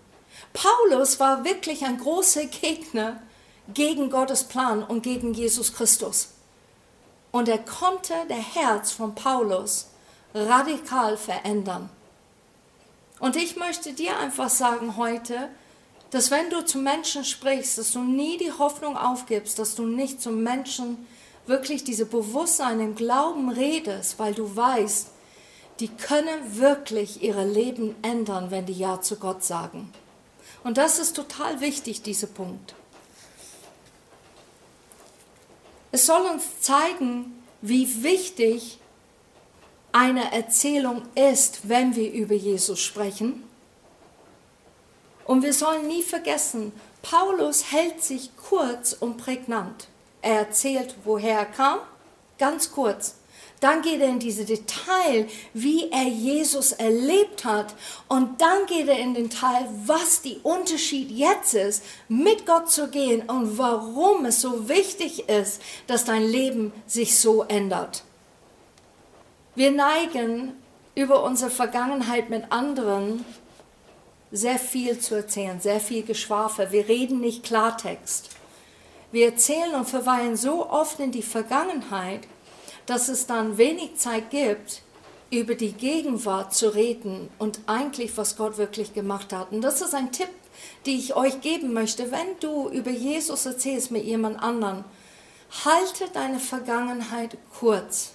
Paulus 0.55 1.21
war 1.21 1.45
wirklich 1.45 1.85
ein 1.85 1.99
großer 1.99 2.47
Gegner 2.47 3.23
gegen 3.75 4.09
Gottes 4.09 4.45
Plan 4.45 4.83
und 4.83 5.03
gegen 5.03 5.35
Jesus 5.35 5.75
Christus. 5.75 6.31
Und 7.31 7.47
er 7.51 7.59
konnte 7.59 8.15
der 8.31 8.39
Herz 8.39 8.91
von 8.91 9.15
Paulus 9.15 9.89
radikal 10.33 11.19
verändern. 11.19 11.91
Und 13.21 13.37
ich 13.37 13.57
möchte 13.57 13.93
dir 13.93 14.17
einfach 14.17 14.49
sagen 14.49 14.97
heute, 14.97 15.51
dass 16.09 16.31
wenn 16.31 16.49
du 16.49 16.65
zu 16.65 16.79
Menschen 16.79 17.27
sprichst, 17.27 17.77
dass 17.77 17.93
du 17.93 18.01
nie 18.01 18.39
die 18.39 18.53
Hoffnung 18.53 18.97
aufgibst, 18.97 19.59
dass 19.59 19.75
du 19.75 19.83
nicht 19.83 20.23
zu 20.23 20.31
Menschen 20.31 21.07
wirklich 21.49 21.85
diese 21.85 22.07
Bewusstsein 22.07 22.81
im 22.81 22.95
Glauben 22.95 23.51
redest, 23.51 24.19
weil 24.19 24.35
du 24.35 24.55
weißt, 24.55 25.09
die 25.81 25.89
können 25.89 26.59
wirklich 26.59 27.23
ihre 27.23 27.47
Leben 27.47 27.95
ändern, 28.03 28.51
wenn 28.51 28.67
die 28.67 28.73
Ja 28.73 29.01
zu 29.01 29.17
Gott 29.17 29.45
sagen. 29.45 29.93
Und 30.65 30.77
das 30.77 30.99
ist 30.99 31.15
total 31.15 31.61
wichtig, 31.61 32.03
dieser 32.03 32.27
Punkt. 32.27 32.75
Es 35.93 36.07
soll 36.07 36.23
uns 36.23 36.61
zeigen, 36.61 37.43
wie 37.63 38.03
wichtig 38.03 38.79
eine 39.93 40.33
Erzählung 40.33 41.03
ist, 41.15 41.69
wenn 41.69 41.97
wir 41.97 42.13
über 42.13 42.35
Jesus 42.35 42.81
sprechen. 42.81 43.45
Und 45.25 45.43
wir 45.43 45.53
sollen 45.53 45.87
nie 45.87 46.03
vergessen, 46.03 46.73
Paulus 47.03 47.73
hält 47.73 48.03
sich 48.03 48.31
kurz 48.37 48.93
und 48.93 49.17
prägnant. 49.17 49.89
Er 50.29 50.41
erzählt, 50.41 50.95
woher 51.05 51.39
er 51.39 51.47
kam, 51.47 51.79
ganz 52.39 52.71
kurz. 52.71 53.15
Dann 53.61 53.81
geht 53.81 54.03
er 54.03 54.11
in 54.11 54.19
diese 54.19 54.45
Detail, 54.45 55.27
wie 55.55 55.91
er 55.91 56.03
Jesus 56.03 56.73
erlebt 56.73 57.47
hat. 57.47 57.75
Und 58.09 58.43
dann 58.43 58.67
geht 58.67 58.89
er 58.89 58.99
in 58.99 59.15
den 59.15 59.31
Teil, 59.31 59.67
was 59.87 60.21
die 60.21 60.37
Unterschied 60.43 61.11
jetzt 61.11 61.55
ist, 61.55 61.83
mit 62.09 62.45
Gott 62.45 62.71
zu 62.71 62.89
gehen 62.89 63.23
und 63.23 63.57
warum 63.57 64.27
es 64.27 64.43
so 64.43 64.69
wichtig 64.69 65.31
ist, 65.31 65.63
dass 65.87 66.05
dein 66.05 66.25
Leben 66.25 66.75
sich 66.87 67.19
so 67.19 67.45
ändert. 67.45 68.05
Wir 69.55 69.71
neigen 69.71 70.53
über 70.95 71.25
unsere 71.25 71.51
Vergangenheit 71.51 72.29
mit 72.29 72.53
anderen 72.53 73.25
sehr 74.31 74.59
viel 74.59 74.99
zu 74.99 75.15
erzählen, 75.15 75.59
sehr 75.59 75.81
viel 75.81 76.03
Geschwafel. 76.03 76.71
Wir 76.71 76.87
reden 76.87 77.21
nicht 77.21 77.45
Klartext. 77.45 78.38
Wir 79.11 79.27
erzählen 79.27 79.75
und 79.75 79.89
verweilen 79.89 80.37
so 80.37 80.69
oft 80.69 81.01
in 81.01 81.13
die 81.13 81.23
Vergangenheit, 81.23 82.21
dass 82.87 83.09
es 83.09 83.27
dann 83.27 83.57
wenig 83.57 83.97
Zeit 83.97 84.31
gibt, 84.31 84.83
über 85.31 85.55
die 85.55 85.73
Gegenwart 85.73 86.55
zu 86.55 86.75
reden 86.75 87.29
und 87.39 87.61
eigentlich, 87.67 88.17
was 88.17 88.37
Gott 88.37 88.57
wirklich 88.57 88.95
gemacht 88.95 89.33
hat. 89.33 89.53
Und 89.53 89.61
das 89.63 89.81
ist 89.81 89.95
ein 89.95 90.13
Tipp, 90.13 90.29
den 90.87 90.99
ich 90.99 91.17
euch 91.17 91.41
geben 91.41 91.73
möchte. 91.73 92.11
Wenn 92.11 92.39
du 92.41 92.69
über 92.69 92.91
Jesus 92.91 93.47
erzählst 93.47 93.91
mit 93.91 94.05
jemand 94.05 94.43
anderen, 94.43 94.85
halte 95.65 96.09
deine 96.13 96.39
Vergangenheit 96.39 97.37
kurz 97.59 98.13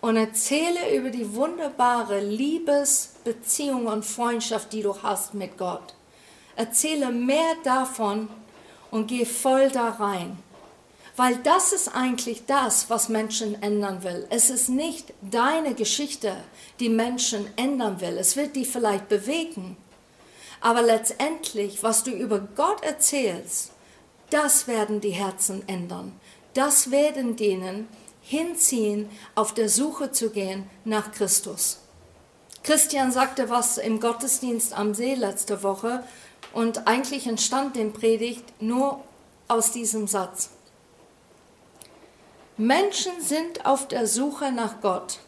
und 0.00 0.16
erzähle 0.16 0.96
über 0.96 1.10
die 1.10 1.34
wunderbare 1.34 2.20
Liebesbeziehung 2.20 3.86
und 3.86 4.04
Freundschaft, 4.04 4.72
die 4.72 4.82
du 4.82 5.02
hast 5.02 5.34
mit 5.34 5.56
Gott. 5.56 5.94
Erzähle 6.56 7.10
mehr 7.10 7.54
davon 7.64 8.28
und 8.94 9.08
geh 9.08 9.24
voll 9.24 9.70
da 9.70 9.88
rein. 9.88 10.38
Weil 11.16 11.36
das 11.38 11.72
ist 11.72 11.88
eigentlich 11.96 12.46
das, 12.46 12.90
was 12.90 13.08
Menschen 13.08 13.60
ändern 13.60 14.04
will. 14.04 14.24
Es 14.30 14.50
ist 14.50 14.68
nicht 14.68 15.12
deine 15.20 15.74
Geschichte, 15.74 16.36
die 16.78 16.88
Menschen 16.88 17.46
ändern 17.56 18.00
will. 18.00 18.16
Es 18.18 18.36
wird 18.36 18.54
die 18.54 18.64
vielleicht 18.64 19.08
bewegen. 19.08 19.76
Aber 20.60 20.80
letztendlich, 20.80 21.82
was 21.82 22.04
du 22.04 22.12
über 22.12 22.38
Gott 22.38 22.84
erzählst, 22.84 23.72
das 24.30 24.68
werden 24.68 25.00
die 25.00 25.10
Herzen 25.10 25.68
ändern. 25.68 26.12
Das 26.54 26.92
werden 26.92 27.34
denen 27.34 27.88
hinziehen, 28.22 29.10
auf 29.34 29.52
der 29.54 29.68
Suche 29.68 30.12
zu 30.12 30.30
gehen 30.30 30.70
nach 30.84 31.10
Christus. 31.10 31.80
Christian 32.62 33.10
sagte 33.10 33.50
was 33.50 33.76
im 33.76 33.98
Gottesdienst 33.98 34.72
am 34.72 34.94
See 34.94 35.14
letzte 35.14 35.64
Woche 35.64 36.04
und 36.54 36.86
eigentlich 36.86 37.26
entstand 37.26 37.76
den 37.76 37.92
Predigt 37.92 38.44
nur 38.62 39.02
aus 39.48 39.72
diesem 39.72 40.06
Satz. 40.06 40.50
Menschen 42.56 43.20
sind 43.20 43.66
auf 43.66 43.88
der 43.88 44.06
Suche 44.06 44.52
nach 44.52 44.80
Gott. 44.80 45.18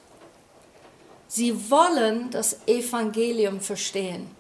Sie 1.26 1.70
wollen 1.70 2.30
das 2.30 2.66
Evangelium 2.68 3.60
verstehen. 3.60 4.30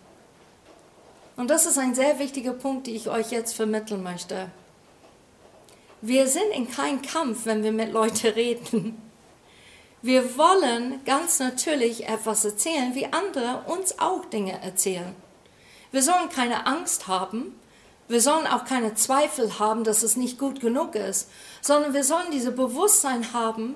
Und 1.36 1.50
das 1.50 1.66
ist 1.66 1.78
ein 1.78 1.94
sehr 1.94 2.18
wichtiger 2.20 2.52
Punkt, 2.52 2.86
den 2.86 2.94
ich 2.94 3.10
euch 3.10 3.30
jetzt 3.32 3.54
vermitteln 3.54 4.02
möchte. 4.02 4.50
Wir 6.00 6.28
sind 6.28 6.50
in 6.54 6.70
keinem 6.70 7.02
Kampf, 7.02 7.44
wenn 7.44 7.64
wir 7.64 7.72
mit 7.72 7.92
Leuten 7.92 8.28
reden. 8.34 9.02
Wir 10.00 10.38
wollen 10.38 11.00
ganz 11.04 11.40
natürlich 11.40 12.08
etwas 12.08 12.44
erzählen, 12.44 12.94
wie 12.94 13.06
andere 13.06 13.64
uns 13.66 13.98
auch 13.98 14.24
Dinge 14.26 14.62
erzählen. 14.62 15.25
Wir 15.92 16.02
sollen 16.02 16.28
keine 16.28 16.66
Angst 16.66 17.08
haben, 17.08 17.54
wir 18.08 18.20
sollen 18.20 18.46
auch 18.46 18.64
keine 18.64 18.94
Zweifel 18.94 19.58
haben, 19.58 19.82
dass 19.82 20.02
es 20.02 20.16
nicht 20.16 20.38
gut 20.38 20.60
genug 20.60 20.94
ist, 20.94 21.28
sondern 21.60 21.92
wir 21.92 22.04
sollen 22.04 22.30
diese 22.30 22.52
Bewusstsein 22.52 23.32
haben, 23.32 23.74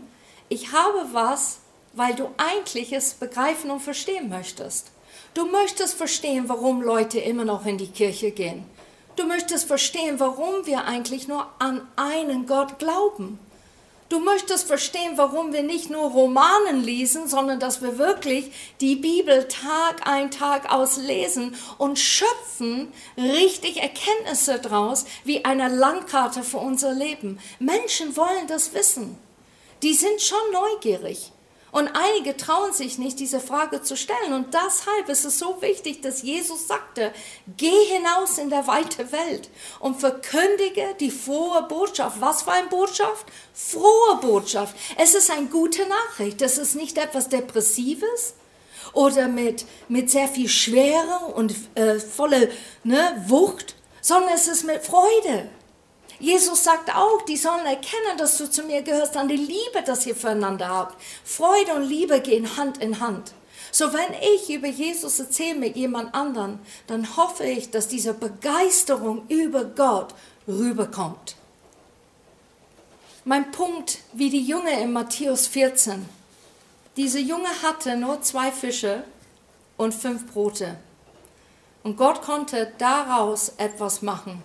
ich 0.49 0.73
habe 0.73 1.07
was, 1.13 1.59
weil 1.93 2.15
du 2.15 2.29
eigentlich 2.37 2.93
es 2.93 3.15
begreifen 3.15 3.71
und 3.71 3.81
verstehen 3.81 4.29
möchtest. 4.29 4.93
Du 5.35 5.47
möchtest 5.47 5.95
verstehen, 5.95 6.49
warum 6.49 6.83
Leute 6.83 7.19
immer 7.21 7.45
noch 7.45 7.67
in 7.67 7.79
die 7.79 7.91
Kirche 7.91 8.31
gehen. 8.31 8.65
Du 9.17 9.27
möchtest 9.27 9.67
verstehen, 9.67 10.19
warum 10.19 10.67
wir 10.67 10.85
eigentlich 10.85 11.29
nur 11.29 11.47
an 11.59 11.87
einen 11.97 12.47
Gott 12.47 12.79
glauben. 12.79 13.39
Du 14.11 14.19
möchtest 14.19 14.67
verstehen, 14.67 15.13
warum 15.15 15.53
wir 15.53 15.63
nicht 15.63 15.89
nur 15.89 16.11
Romanen 16.11 16.83
lesen, 16.83 17.29
sondern 17.29 17.61
dass 17.61 17.81
wir 17.81 17.97
wirklich 17.97 18.51
die 18.81 18.97
Bibel 18.97 19.47
Tag 19.47 20.05
ein, 20.05 20.33
Tag 20.33 20.73
aus 20.73 20.97
lesen 20.97 21.55
und 21.79 21.97
schöpfen 21.97 22.93
richtig 23.17 23.77
Erkenntnisse 23.81 24.59
draus, 24.59 25.05
wie 25.23 25.45
eine 25.45 25.69
Landkarte 25.69 26.43
für 26.43 26.57
unser 26.57 26.93
Leben. 26.93 27.39
Menschen 27.61 28.17
wollen 28.17 28.49
das 28.49 28.75
wissen. 28.75 29.17
Die 29.85 29.95
sind 29.95 30.21
schon 30.21 30.39
neugierig. 30.53 31.31
Und 31.73 31.89
einige 31.89 32.37
trauen 32.37 32.73
sich 32.73 32.99
nicht, 32.99 33.21
diese 33.21 33.41
Frage 33.41 33.83
zu 33.83 33.97
stellen. 33.97 34.33
Und 34.33 34.55
deshalb 34.55 35.09
ist 35.09 35.25
es 35.25 35.39
so 35.39 35.61
wichtig, 35.63 36.03
dass 36.03 36.23
Jesus 36.23 36.67
sagte, 36.67 37.13
geh 37.57 37.85
hinaus 37.87 38.39
in 38.39 38.51
der 38.51 38.67
weite 38.67 39.13
Welt 39.13 39.51
und 39.79 40.01
verkündige 40.01 40.95
die 40.99 41.11
frohe 41.11 41.63
Botschaft. 41.63 42.21
Was 42.21 42.43
für 42.43 42.53
eine 42.53 42.69
Botschaft? 42.69 43.27
Frohe 43.55 44.17
Botschaft. 44.21 44.75
Es 44.99 45.15
ist 45.15 45.31
eine 45.31 45.47
gute 45.47 45.87
Nachricht. 45.87 46.43
Es 46.43 46.59
ist 46.59 46.75
nicht 46.75 46.99
etwas 46.99 47.29
Depressives 47.29 48.35
oder 48.93 49.29
mit, 49.29 49.65
mit 49.89 50.11
sehr 50.11 50.29
viel 50.29 50.49
Schwere 50.49 51.33
und 51.35 51.55
äh, 51.77 52.01
voller 52.01 52.49
ne, 52.83 53.25
Wucht, 53.29 53.77
sondern 54.01 54.35
es 54.35 54.49
ist 54.49 54.65
mit 54.65 54.83
Freude. 54.83 55.49
Jesus 56.21 56.65
sagt 56.65 56.95
auch, 56.95 57.23
die 57.23 57.39
sollen 57.39 57.65
erkennen, 57.65 58.19
dass 58.19 58.37
du 58.37 58.49
zu 58.49 58.63
mir 58.63 58.83
gehörst, 58.83 59.17
an 59.17 59.29
die 59.29 59.37
Liebe, 59.37 59.83
dass 59.87 60.07
ihr 60.07 60.15
füreinander 60.15 60.69
habt. 60.69 61.03
Freude 61.25 61.75
und 61.75 61.85
Liebe 61.85 62.21
gehen 62.21 62.59
Hand 62.59 62.77
in 62.77 63.01
Hand. 63.01 63.33
So 63.73 63.95
wenn 63.95 64.13
ich 64.35 64.51
über 64.51 64.69
Jesus 64.69 65.19
erzähle 65.19 65.59
mit 65.59 65.77
jemand 65.77 66.15
anderen, 66.15 66.59
dann 66.87 67.17
hoffe 67.17 67.45
ich, 67.45 67.71
dass 67.71 67.89
diese 67.89 68.13
Begeisterung 68.13 69.27
über 69.29 69.65
Gott 69.65 70.15
rüberkommt. 70.47 71.37
Mein 73.25 73.51
Punkt, 73.51 73.99
wie 74.13 74.29
die 74.29 74.45
Junge 74.45 74.79
in 74.79 74.93
Matthäus 74.93 75.47
14. 75.47 76.07
Diese 76.99 77.19
Junge 77.19 77.49
hatte 77.63 77.97
nur 77.97 78.21
zwei 78.21 78.53
Fische 78.53 79.05
und 79.79 79.95
fünf 79.95 80.31
Brote. 80.33 80.77
Und 81.83 81.97
Gott 81.97 82.21
konnte 82.21 82.73
daraus 82.77 83.53
etwas 83.57 84.03
machen 84.03 84.43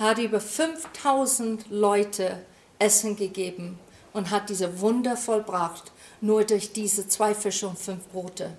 hat 0.00 0.18
über 0.18 0.40
5000 0.40 1.66
Leute 1.70 2.44
Essen 2.78 3.16
gegeben 3.16 3.78
und 4.12 4.30
hat 4.30 4.48
diese 4.48 4.80
Wunder 4.80 5.16
vollbracht, 5.16 5.92
nur 6.20 6.44
durch 6.44 6.72
diese 6.72 7.06
zwei 7.06 7.34
Fische 7.34 7.68
und 7.68 7.78
fünf 7.78 8.08
Brote. 8.08 8.56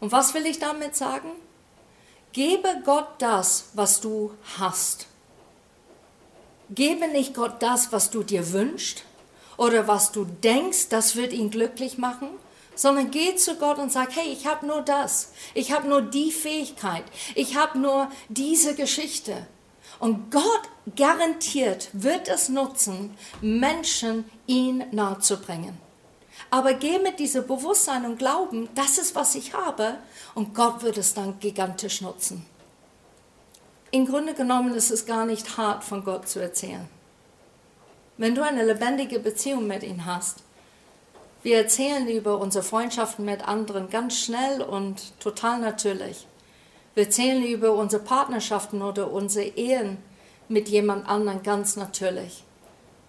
Und 0.00 0.12
was 0.12 0.34
will 0.34 0.46
ich 0.46 0.58
damit 0.58 0.94
sagen? 0.94 1.30
Gebe 2.32 2.68
Gott 2.84 3.08
das, 3.18 3.70
was 3.74 4.00
du 4.00 4.32
hast. 4.58 5.06
Gebe 6.68 7.08
nicht 7.08 7.34
Gott 7.34 7.60
das, 7.60 7.90
was 7.90 8.10
du 8.10 8.22
dir 8.22 8.52
wünschst 8.52 9.04
oder 9.56 9.88
was 9.88 10.12
du 10.12 10.24
denkst, 10.24 10.88
das 10.90 11.16
wird 11.16 11.32
ihn 11.32 11.50
glücklich 11.50 11.98
machen, 11.98 12.28
sondern 12.76 13.10
geh 13.10 13.34
zu 13.34 13.56
Gott 13.56 13.78
und 13.78 13.90
sag, 13.90 14.14
hey, 14.14 14.32
ich 14.32 14.46
habe 14.46 14.66
nur 14.66 14.82
das, 14.82 15.32
ich 15.54 15.72
habe 15.72 15.88
nur 15.88 16.02
die 16.02 16.30
Fähigkeit, 16.30 17.04
ich 17.34 17.56
habe 17.56 17.78
nur 17.78 18.10
diese 18.28 18.74
Geschichte. 18.74 19.46
Und 20.00 20.30
Gott 20.30 20.62
garantiert 20.96 21.90
wird 21.92 22.28
es 22.28 22.48
nutzen, 22.48 23.16
Menschen 23.40 24.24
ihn 24.46 24.84
nahezubringen. 24.90 25.78
Aber 26.50 26.72
geh 26.72 26.98
mit 26.98 27.18
diesem 27.18 27.46
Bewusstsein 27.46 28.04
und 28.06 28.18
Glauben, 28.18 28.68
das 28.74 28.98
ist, 28.98 29.14
was 29.14 29.34
ich 29.34 29.52
habe, 29.54 29.98
und 30.34 30.54
Gott 30.54 30.82
wird 30.82 30.96
es 30.98 31.14
dann 31.14 31.38
gigantisch 31.38 32.00
nutzen. 32.00 32.44
Im 33.92 34.06
Grunde 34.06 34.34
genommen 34.34 34.74
ist 34.74 34.90
es 34.90 35.04
gar 35.04 35.26
nicht 35.26 35.56
hart, 35.56 35.84
von 35.84 36.02
Gott 36.04 36.28
zu 36.28 36.40
erzählen. 36.40 36.88
Wenn 38.16 38.34
du 38.34 38.42
eine 38.42 38.64
lebendige 38.64 39.18
Beziehung 39.18 39.66
mit 39.66 39.82
ihm 39.82 40.06
hast, 40.06 40.38
wir 41.42 41.56
erzählen 41.56 42.06
über 42.08 42.38
unsere 42.38 42.64
Freundschaften 42.64 43.24
mit 43.24 43.46
anderen 43.46 43.90
ganz 43.90 44.18
schnell 44.18 44.62
und 44.62 45.18
total 45.20 45.58
natürlich. 45.58 46.26
Wir 46.94 47.04
erzählen 47.04 47.44
über 47.44 47.72
unsere 47.72 48.02
Partnerschaften 48.02 48.82
oder 48.82 49.12
unsere 49.12 49.46
Ehen 49.46 49.98
mit 50.48 50.68
jemand 50.68 51.08
anderem 51.08 51.42
ganz 51.42 51.76
natürlich. 51.76 52.44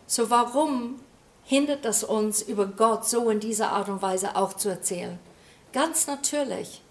So 0.06 0.30
warum 0.30 1.00
hindert 1.44 1.86
es 1.86 2.04
uns, 2.04 2.42
über 2.42 2.68
Gott 2.68 3.08
so 3.08 3.30
in 3.30 3.40
dieser 3.40 3.72
Art 3.72 3.90
und 3.90 4.02
Weise 4.02 4.36
auch 4.36 4.54
zu 4.54 4.70
erzählen? 4.70 5.18
Ganz 5.74 6.06
natürlich. 6.06 6.82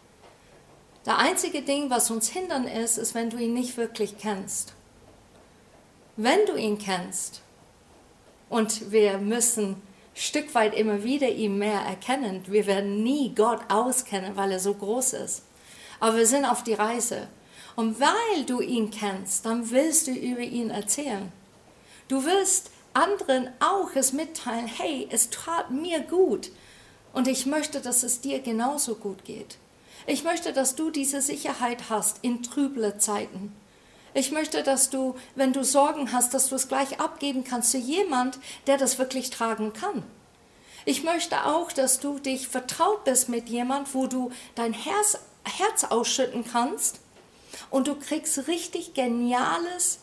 Der 1.07 1.19
einzige 1.19 1.63
Ding, 1.63 1.91
was 1.91 2.11
uns 2.11 2.29
hindern 2.29 2.67
ist, 2.67 2.99
ist, 2.99 3.15
wenn 3.15 3.31
du 3.31 3.39
ihn 3.39 3.55
nicht 3.55 3.77
wirklich 3.77 4.19
kennst. 4.19 4.75
Wenn 6.17 6.45
du 6.47 6.57
ihn 6.57 6.79
kennst, 6.79 7.43
und 8.49 8.91
wir 8.91 9.19
müssen 9.19 9.81
Stück 10.13 10.55
weit 10.57 10.75
immer 10.75 11.05
wieder 11.05 11.29
ihn 11.29 11.57
mehr 11.57 11.81
erkennen, 11.81 12.43
wir 12.49 12.67
werden 12.67 13.05
nie 13.05 13.33
Gott 13.33 13.61
auskennen, 13.69 14.37
weil 14.37 14.51
er 14.51 14.59
so 14.59 14.75
groß 14.75 15.13
ist 15.13 15.43
aber 16.01 16.17
wir 16.17 16.27
sind 16.27 16.45
auf 16.45 16.65
die 16.65 16.75
Reise. 16.75 17.29
Und 17.77 18.01
weil 18.01 18.45
du 18.47 18.61
ihn 18.61 18.91
kennst, 18.91 19.47
dann 19.47 19.71
willst 19.71 20.07
du 20.07 20.13
über 20.13 20.41
ihn 20.41 20.71
erzählen. 20.71 21.31
Du 22.09 22.25
willst 22.25 22.71
anderen 22.93 23.49
auch 23.61 23.95
es 23.95 24.13
mitteilen, 24.13 24.67
hey, 24.67 25.07
es 25.11 25.31
tat 25.31 25.71
mir 25.71 26.01
gut 26.01 26.51
und 27.13 27.29
ich 27.29 27.47
möchte, 27.47 27.81
dass 27.81 28.03
es 28.03 28.21
dir 28.21 28.41
genauso 28.41 28.97
gut 28.97 29.25
geht. 29.25 29.59
Ich 30.07 30.25
möchte, 30.25 30.53
dass 30.53 30.75
du 30.75 30.91
diese 30.91 31.21
Sicherheit 31.21 31.89
hast 31.89 32.19
in 32.23 32.43
trüble 32.43 32.99
Zeiten. 32.99 33.55
Ich 34.13 34.33
möchte, 34.33 34.63
dass 34.63 34.91
du, 34.91 35.15
wenn 35.37 35.53
du 35.53 35.63
Sorgen 35.63 36.13
hast, 36.13 36.35
dass 36.35 36.49
du 36.49 36.57
es 36.57 36.67
gleich 36.67 36.99
abgeben 36.99 37.45
kannst 37.45 37.71
zu 37.71 37.79
jemand, 37.79 38.39
der 38.67 38.77
das 38.77 38.99
wirklich 38.99 39.31
tragen 39.31 39.73
kann. 39.73 40.03
Ich 40.85 41.05
möchte 41.05 41.47
auch, 41.47 41.71
dass 41.71 42.01
du 42.01 42.19
dich 42.19 42.49
vertraut 42.49 43.05
bist 43.05 43.29
mit 43.29 43.49
jemand, 43.49 43.95
wo 43.95 44.07
du 44.07 44.33
dein 44.55 44.73
Herz 44.73 45.19
Herz 45.59 45.85
ausschütten 45.85 46.45
kannst 46.45 47.01
und 47.71 47.89
du 47.89 47.95
kriegst 47.95 48.47
richtig 48.49 48.95
geniales, 48.95 50.01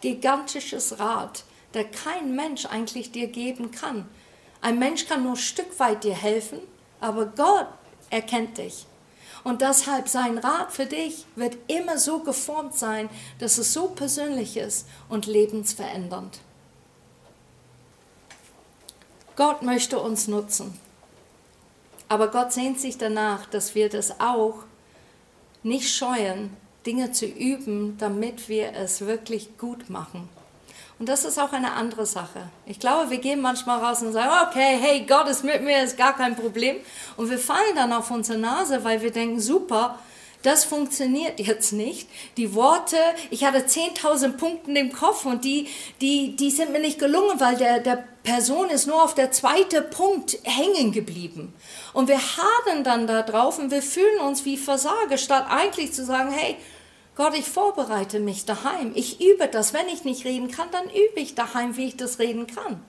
gigantisches 0.00 0.98
Rat, 0.98 1.44
der 1.74 1.84
kein 1.84 2.34
Mensch 2.34 2.66
eigentlich 2.66 3.12
dir 3.12 3.28
geben 3.28 3.70
kann. 3.70 4.08
Ein 4.60 4.78
Mensch 4.78 5.06
kann 5.06 5.22
nur 5.22 5.32
ein 5.32 5.36
Stück 5.36 5.78
weit 5.78 6.04
dir 6.04 6.14
helfen, 6.14 6.60
aber 7.00 7.26
Gott 7.26 7.66
erkennt 8.10 8.58
dich. 8.58 8.86
Und 9.42 9.62
deshalb 9.62 10.08
sein 10.08 10.36
Rat 10.38 10.72
für 10.72 10.86
dich 10.86 11.24
wird 11.34 11.56
immer 11.66 11.96
so 11.96 12.20
geformt 12.20 12.74
sein, 12.74 13.08
dass 13.38 13.56
es 13.56 13.72
so 13.72 13.88
persönlich 13.88 14.56
ist 14.56 14.86
und 15.08 15.26
lebensverändernd. 15.26 16.40
Gott 19.36 19.62
möchte 19.62 19.98
uns 19.98 20.28
nutzen. 20.28 20.78
Aber 22.08 22.28
Gott 22.28 22.52
sehnt 22.52 22.78
sich 22.78 22.98
danach, 22.98 23.46
dass 23.46 23.74
wir 23.74 23.88
das 23.88 24.20
auch 24.20 24.64
nicht 25.62 25.94
scheuen, 25.94 26.56
Dinge 26.86 27.12
zu 27.12 27.26
üben, 27.26 27.96
damit 27.98 28.48
wir 28.48 28.72
es 28.74 29.02
wirklich 29.02 29.58
gut 29.58 29.90
machen. 29.90 30.28
Und 30.98 31.08
das 31.08 31.24
ist 31.24 31.38
auch 31.38 31.52
eine 31.52 31.72
andere 31.72 32.04
Sache. 32.04 32.50
Ich 32.66 32.78
glaube, 32.78 33.10
wir 33.10 33.18
gehen 33.18 33.40
manchmal 33.40 33.82
raus 33.82 34.02
und 34.02 34.12
sagen, 34.12 34.48
okay, 34.48 34.78
hey, 34.78 35.06
Gott 35.06 35.28
ist 35.28 35.44
mit 35.44 35.62
mir, 35.62 35.82
ist 35.82 35.96
gar 35.96 36.14
kein 36.14 36.36
Problem. 36.36 36.76
Und 37.16 37.30
wir 37.30 37.38
fallen 37.38 37.74
dann 37.74 37.92
auf 37.92 38.10
unsere 38.10 38.38
Nase, 38.38 38.84
weil 38.84 39.00
wir 39.00 39.10
denken, 39.10 39.40
super, 39.40 39.98
das 40.42 40.64
funktioniert 40.64 41.38
jetzt 41.38 41.72
nicht. 41.72 42.08
Die 42.36 42.54
Worte, 42.54 42.96
ich 43.30 43.44
hatte 43.44 43.58
10.000 43.58 44.36
Punkte 44.36 44.70
im 44.72 44.92
Kopf 44.92 45.26
und 45.26 45.44
die, 45.44 45.68
die, 46.00 46.36
die 46.36 46.50
sind 46.50 46.72
mir 46.72 46.80
nicht 46.80 46.98
gelungen, 46.98 47.38
weil 47.40 47.56
der, 47.56 47.80
der 47.80 48.04
Person 48.22 48.70
ist 48.70 48.86
nur 48.86 49.02
auf 49.02 49.14
der 49.14 49.32
zweite 49.32 49.82
Punkt 49.82 50.38
hängen 50.44 50.92
geblieben. 50.92 51.54
Und 51.92 52.08
wir 52.08 52.18
hadern 52.18 52.84
dann 52.84 53.06
da 53.06 53.22
drauf 53.22 53.58
und 53.58 53.70
wir 53.70 53.82
fühlen 53.82 54.20
uns 54.20 54.44
wie 54.44 54.56
Versager, 54.56 55.18
statt 55.18 55.46
eigentlich 55.48 55.92
zu 55.92 56.04
sagen, 56.04 56.30
hey, 56.30 56.56
Gott, 57.16 57.36
ich 57.36 57.44
vorbereite 57.44 58.18
mich 58.18 58.46
daheim. 58.46 58.92
Ich 58.94 59.20
übe 59.20 59.46
das. 59.46 59.74
Wenn 59.74 59.88
ich 59.88 60.04
nicht 60.04 60.24
reden 60.24 60.50
kann, 60.50 60.68
dann 60.70 60.84
übe 60.84 61.20
ich 61.20 61.34
daheim, 61.34 61.76
wie 61.76 61.88
ich 61.88 61.96
das 61.96 62.18
reden 62.18 62.46
kann. 62.46 62.82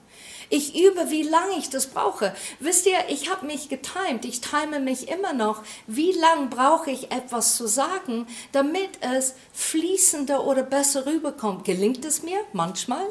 Ich 0.54 0.76
übe, 0.76 1.10
wie 1.10 1.24
lange 1.24 1.58
ich 1.58 1.70
das 1.70 1.88
brauche. 1.88 2.36
Wisst 2.60 2.86
ihr, 2.86 2.98
ich 3.08 3.32
habe 3.32 3.46
mich 3.46 3.70
getimt. 3.70 4.26
Ich 4.26 4.42
time 4.42 4.82
mich 4.82 5.08
immer 5.08 5.32
noch. 5.32 5.64
Wie 5.88 6.12
lange 6.12 6.48
brauche 6.48 6.92
ich 6.92 7.10
etwas 7.10 7.56
zu 7.56 7.68
sagen, 7.68 8.28
damit 8.52 8.90
es 9.00 9.34
fließender 9.54 10.46
oder 10.46 10.64
besser 10.64 11.06
rüberkommt? 11.06 11.64
Gelingt 11.64 12.04
es 12.04 12.22
mir? 12.22 12.38
Manchmal. 12.52 13.06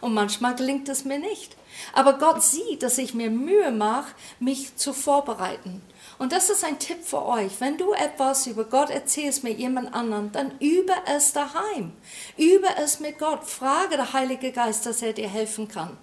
Und 0.00 0.14
manchmal 0.14 0.54
gelingt 0.54 0.88
es 0.88 1.04
mir 1.04 1.18
nicht. 1.18 1.58
Aber 1.92 2.14
Gott 2.14 2.42
sieht, 2.42 2.82
dass 2.82 2.96
ich 2.96 3.12
mir 3.12 3.28
Mühe 3.28 3.70
mache, 3.70 4.14
mich 4.40 4.74
zu 4.76 4.94
vorbereiten. 4.94 5.82
Und 6.18 6.32
das 6.32 6.48
ist 6.48 6.64
ein 6.64 6.78
Tipp 6.78 7.04
für 7.04 7.26
euch. 7.26 7.60
Wenn 7.60 7.76
du 7.76 7.92
etwas 7.92 8.46
über 8.46 8.64
Gott 8.64 8.88
erzählst 8.88 9.44
mit 9.44 9.58
jemand 9.58 9.92
anderem, 9.92 10.32
dann 10.32 10.58
übe 10.58 10.94
es 11.14 11.34
daheim. 11.34 11.92
Übe 12.38 12.68
es 12.82 12.98
mit 12.98 13.18
Gott. 13.18 13.44
Frage 13.44 13.96
der 13.96 14.14
Heilige 14.14 14.52
Geist, 14.52 14.86
dass 14.86 15.02
er 15.02 15.12
dir 15.12 15.28
helfen 15.28 15.68
kann. 15.68 15.98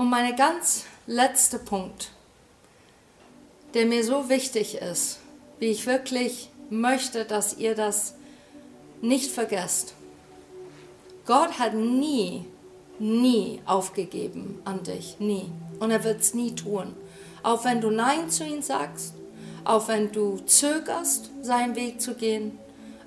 Und 0.00 0.08
mein 0.08 0.34
ganz 0.34 0.86
letzter 1.06 1.58
Punkt, 1.58 2.10
der 3.74 3.84
mir 3.84 4.02
so 4.02 4.30
wichtig 4.30 4.76
ist, 4.76 5.18
wie 5.58 5.66
ich 5.66 5.86
wirklich 5.86 6.48
möchte, 6.70 7.26
dass 7.26 7.58
ihr 7.58 7.74
das 7.74 8.14
nicht 9.02 9.30
vergesst. 9.30 9.92
Gott 11.26 11.58
hat 11.58 11.74
nie, 11.74 12.46
nie 12.98 13.60
aufgegeben 13.66 14.62
an 14.64 14.82
dich. 14.84 15.16
Nie. 15.18 15.50
Und 15.80 15.90
er 15.90 16.02
wird 16.02 16.22
es 16.22 16.32
nie 16.32 16.54
tun. 16.54 16.94
Auch 17.42 17.66
wenn 17.66 17.82
du 17.82 17.90
Nein 17.90 18.30
zu 18.30 18.42
ihm 18.42 18.62
sagst, 18.62 19.12
auch 19.64 19.86
wenn 19.88 20.12
du 20.12 20.38
zögerst, 20.46 21.30
seinen 21.42 21.76
Weg 21.76 22.00
zu 22.00 22.14
gehen, 22.14 22.58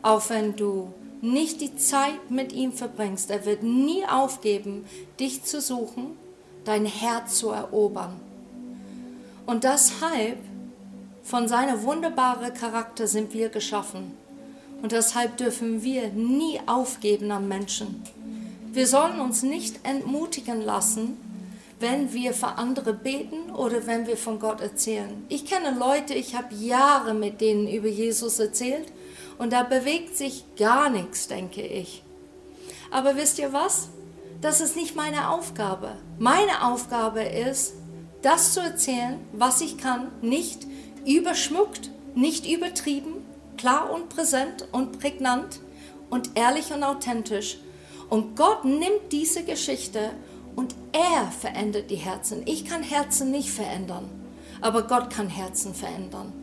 auch 0.04 0.30
wenn 0.30 0.56
du 0.56 0.94
nicht 1.22 1.60
die 1.60 1.76
Zeit 1.76 2.30
mit 2.30 2.54
ihm 2.54 2.72
verbringst, 2.72 3.32
er 3.32 3.48
wird 3.48 3.64
nie 3.64 4.06
aufgeben, 4.06 4.86
dich 5.20 5.44
zu 5.44 5.60
suchen, 5.60 6.22
dein 6.66 6.86
Herz 6.86 7.38
zu 7.38 7.50
erobern. 7.50 8.20
Und 9.46 9.64
deshalb, 9.64 10.38
von 11.24 11.48
seiner 11.48 11.84
wunderbaren 11.84 12.54
Charakter 12.54 13.08
sind 13.08 13.34
wir 13.34 13.50
geschaffen. 13.50 14.12
Und 14.82 14.92
deshalb 14.92 15.38
dürfen 15.38 15.84
wir 15.84 16.10
nie 16.10 16.60
aufgeben 16.66 17.32
am 17.32 17.48
Menschen. 17.48 18.04
Wir 18.72 18.88
sollen 18.88 19.20
uns 19.20 19.44
nicht 19.44 19.86
entmutigen 19.88 20.62
lassen, 20.62 21.18
wenn 21.80 22.14
wir 22.14 22.34
für 22.34 22.58
andere 22.58 22.94
beten 22.94 23.52
oder 23.52 23.86
wenn 23.86 24.08
wir 24.08 24.18
von 24.18 24.40
Gott 24.40 24.62
erzählen. 24.62 25.26
Ich 25.30 25.46
kenne 25.46 25.78
Leute, 25.78 26.14
ich 26.14 26.36
habe 26.36 26.56
Jahre 26.56 27.14
mit 27.14 27.42
denen 27.42 27.68
über 27.68 27.90
Jesus 27.90 28.40
erzählt 28.40 28.92
und 29.38 29.54
da 29.54 29.64
bewegt 29.64 30.18
sich 30.18 30.46
gar 30.58 30.90
nichts, 30.90 31.28
denke 31.28 31.62
ich. 31.62 32.02
Aber 32.90 33.16
wisst 33.16 33.40
ihr 33.40 33.52
was? 33.54 33.90
Das 34.44 34.60
ist 34.60 34.76
nicht 34.76 34.94
meine 34.94 35.30
Aufgabe. 35.30 35.96
Meine 36.20 36.68
Aufgabe 36.68 37.22
ist, 37.22 37.76
das 38.22 38.52
zu 38.52 38.60
erzählen, 38.60 39.26
was 39.32 39.62
ich 39.62 39.78
kann, 39.78 40.12
nicht 40.22 40.68
überschmückt, 41.06 41.92
nicht 42.14 42.46
übertrieben, 42.46 43.24
klar 43.58 43.90
und 43.90 44.10
präsent 44.10 44.68
und 44.74 45.00
prägnant 45.00 45.62
und 46.10 46.32
ehrlich 46.36 46.74
und 46.74 46.84
authentisch. 46.84 47.58
Und 48.10 48.36
Gott 48.36 48.66
nimmt 48.66 49.14
diese 49.14 49.46
Geschichte 49.46 50.12
und 50.58 50.76
er 50.92 51.32
verändert 51.32 51.90
die 51.90 51.96
Herzen. 51.96 52.42
Ich 52.46 52.66
kann 52.66 52.84
Herzen 52.84 53.32
nicht 53.32 53.50
verändern, 53.50 54.10
aber 54.60 54.82
Gott 54.82 55.10
kann 55.10 55.30
Herzen 55.30 55.74
verändern. 55.74 56.34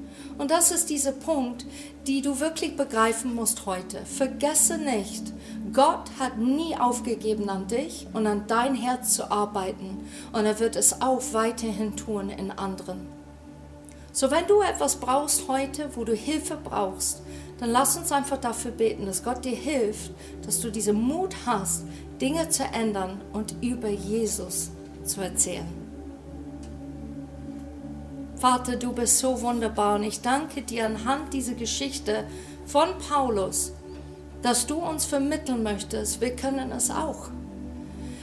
Und 0.40 0.50
das 0.50 0.70
ist 0.70 0.88
dieser 0.88 1.12
Punkt, 1.12 1.66
die 2.06 2.22
du 2.22 2.40
wirklich 2.40 2.74
begreifen 2.74 3.34
musst 3.34 3.66
heute. 3.66 4.06
Vergesse 4.06 4.78
nicht, 4.78 5.34
Gott 5.74 6.10
hat 6.18 6.38
nie 6.38 6.74
aufgegeben 6.74 7.50
an 7.50 7.66
dich 7.66 8.06
und 8.14 8.26
an 8.26 8.44
dein 8.46 8.74
Herz 8.74 9.12
zu 9.12 9.30
arbeiten. 9.30 9.98
Und 10.32 10.46
er 10.46 10.58
wird 10.58 10.76
es 10.76 11.02
auch 11.02 11.20
weiterhin 11.32 11.94
tun 11.94 12.30
in 12.30 12.52
anderen. 12.52 13.06
So, 14.12 14.30
wenn 14.30 14.46
du 14.46 14.62
etwas 14.62 14.96
brauchst 14.96 15.46
heute, 15.46 15.90
wo 15.94 16.04
du 16.04 16.14
Hilfe 16.14 16.56
brauchst, 16.56 17.20
dann 17.58 17.68
lass 17.68 17.98
uns 17.98 18.10
einfach 18.10 18.38
dafür 18.38 18.70
beten, 18.70 19.04
dass 19.04 19.22
Gott 19.22 19.44
dir 19.44 19.54
hilft, 19.54 20.10
dass 20.46 20.60
du 20.60 20.70
diesen 20.70 21.02
Mut 21.02 21.36
hast, 21.44 21.84
Dinge 22.18 22.48
zu 22.48 22.64
ändern 22.64 23.20
und 23.34 23.56
über 23.60 23.90
Jesus 23.90 24.70
zu 25.04 25.20
erzählen. 25.20 25.79
Vater, 28.40 28.76
du 28.76 28.94
bist 28.94 29.18
so 29.18 29.42
wunderbar 29.42 29.96
und 29.96 30.02
ich 30.02 30.22
danke 30.22 30.62
dir 30.62 30.86
anhand 30.86 31.34
dieser 31.34 31.52
Geschichte 31.52 32.24
von 32.64 32.88
Paulus, 33.06 33.74
dass 34.40 34.66
du 34.66 34.76
uns 34.76 35.04
vermitteln 35.04 35.62
möchtest, 35.62 36.22
wir 36.22 36.34
können 36.34 36.72
es 36.72 36.90
auch. 36.90 37.28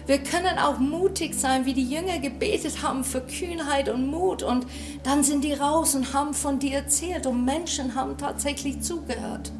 Wir 0.07 0.17
können 0.17 0.57
auch 0.57 0.79
mutig 0.79 1.35
sein, 1.35 1.67
wie 1.67 1.75
die 1.75 1.87
Jünger 1.87 2.17
gebetet 2.17 2.81
haben 2.81 3.03
für 3.03 3.21
Kühnheit 3.21 3.89
und 3.89 4.09
Mut 4.09 4.41
und 4.41 4.65
dann 5.03 5.23
sind 5.23 5.43
die 5.43 5.53
raus 5.53 5.93
und 5.93 6.11
haben 6.13 6.33
von 6.33 6.57
dir 6.57 6.77
erzählt 6.77 7.27
und 7.27 7.45
Menschen 7.45 7.93
haben 7.93 8.17
tatsächlich 8.17 8.81
zugehört. 8.81 9.51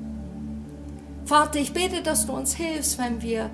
Vater, 1.26 1.60
ich 1.60 1.72
bete, 1.72 2.02
dass 2.02 2.26
du 2.26 2.34
uns 2.34 2.56
hilfst, 2.56 2.98
wenn 2.98 3.22
wir 3.22 3.52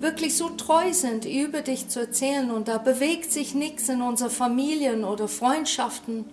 wirklich 0.00 0.36
so 0.36 0.48
treu 0.50 0.92
sind, 0.92 1.24
über 1.24 1.62
dich 1.62 1.88
zu 1.88 2.00
erzählen. 2.00 2.50
Und 2.50 2.68
da 2.68 2.78
bewegt 2.78 3.32
sich 3.32 3.54
nichts 3.54 3.88
in 3.88 4.02
unseren 4.02 4.30
Familien 4.30 5.04
oder 5.04 5.28
Freundschaften, 5.28 6.24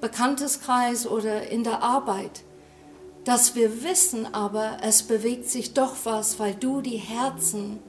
Bekannteskreis 0.00 1.06
oder 1.06 1.48
in 1.48 1.64
der 1.64 1.82
Arbeit, 1.82 2.42
dass 3.24 3.54
wir 3.54 3.82
wissen 3.82 4.32
aber, 4.32 4.78
es 4.82 5.02
bewegt 5.02 5.48
sich 5.48 5.74
doch 5.74 5.96
was, 6.04 6.38
weil 6.38 6.54
du 6.54 6.80
die 6.80 6.96
Herzen 6.96 7.80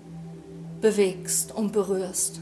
bewegst 0.81 1.53
und 1.53 1.71
berührst. 1.71 2.39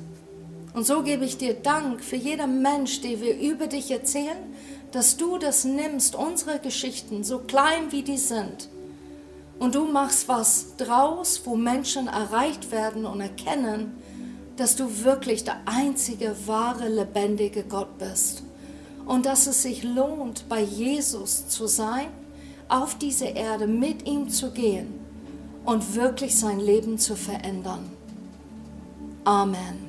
Und 0.73 0.85
so 0.85 1.01
gebe 1.01 1.25
ich 1.25 1.37
dir 1.37 1.55
Dank 1.55 2.03
für 2.03 2.15
jeden 2.15 2.61
Mensch, 2.61 3.01
den 3.01 3.19
wir 3.19 3.37
über 3.37 3.67
dich 3.67 3.91
erzählen, 3.91 4.37
dass 4.91 5.17
du 5.17 5.37
das 5.37 5.65
nimmst, 5.65 6.15
unsere 6.15 6.59
Geschichten, 6.59 7.23
so 7.23 7.39
klein 7.39 7.91
wie 7.91 8.03
die 8.03 8.17
sind, 8.17 8.69
und 9.59 9.75
du 9.75 9.85
machst 9.85 10.27
was 10.27 10.75
draus, 10.77 11.41
wo 11.45 11.55
Menschen 11.55 12.07
erreicht 12.07 12.71
werden 12.71 13.05
und 13.05 13.21
erkennen, 13.21 13.95
dass 14.55 14.75
du 14.75 15.03
wirklich 15.03 15.43
der 15.43 15.57
einzige 15.65 16.35
wahre, 16.45 16.89
lebendige 16.89 17.63
Gott 17.63 17.97
bist. 17.97 18.43
Und 19.05 19.25
dass 19.25 19.47
es 19.47 19.63
sich 19.63 19.83
lohnt, 19.83 20.49
bei 20.49 20.61
Jesus 20.61 21.47
zu 21.47 21.67
sein, 21.67 22.07
auf 22.67 22.95
diese 22.95 23.25
Erde 23.25 23.67
mit 23.67 24.05
ihm 24.05 24.29
zu 24.29 24.51
gehen 24.51 24.99
und 25.65 25.95
wirklich 25.95 26.37
sein 26.37 26.59
Leben 26.59 26.97
zu 26.97 27.15
verändern. 27.15 27.89
Amen. 29.23 29.86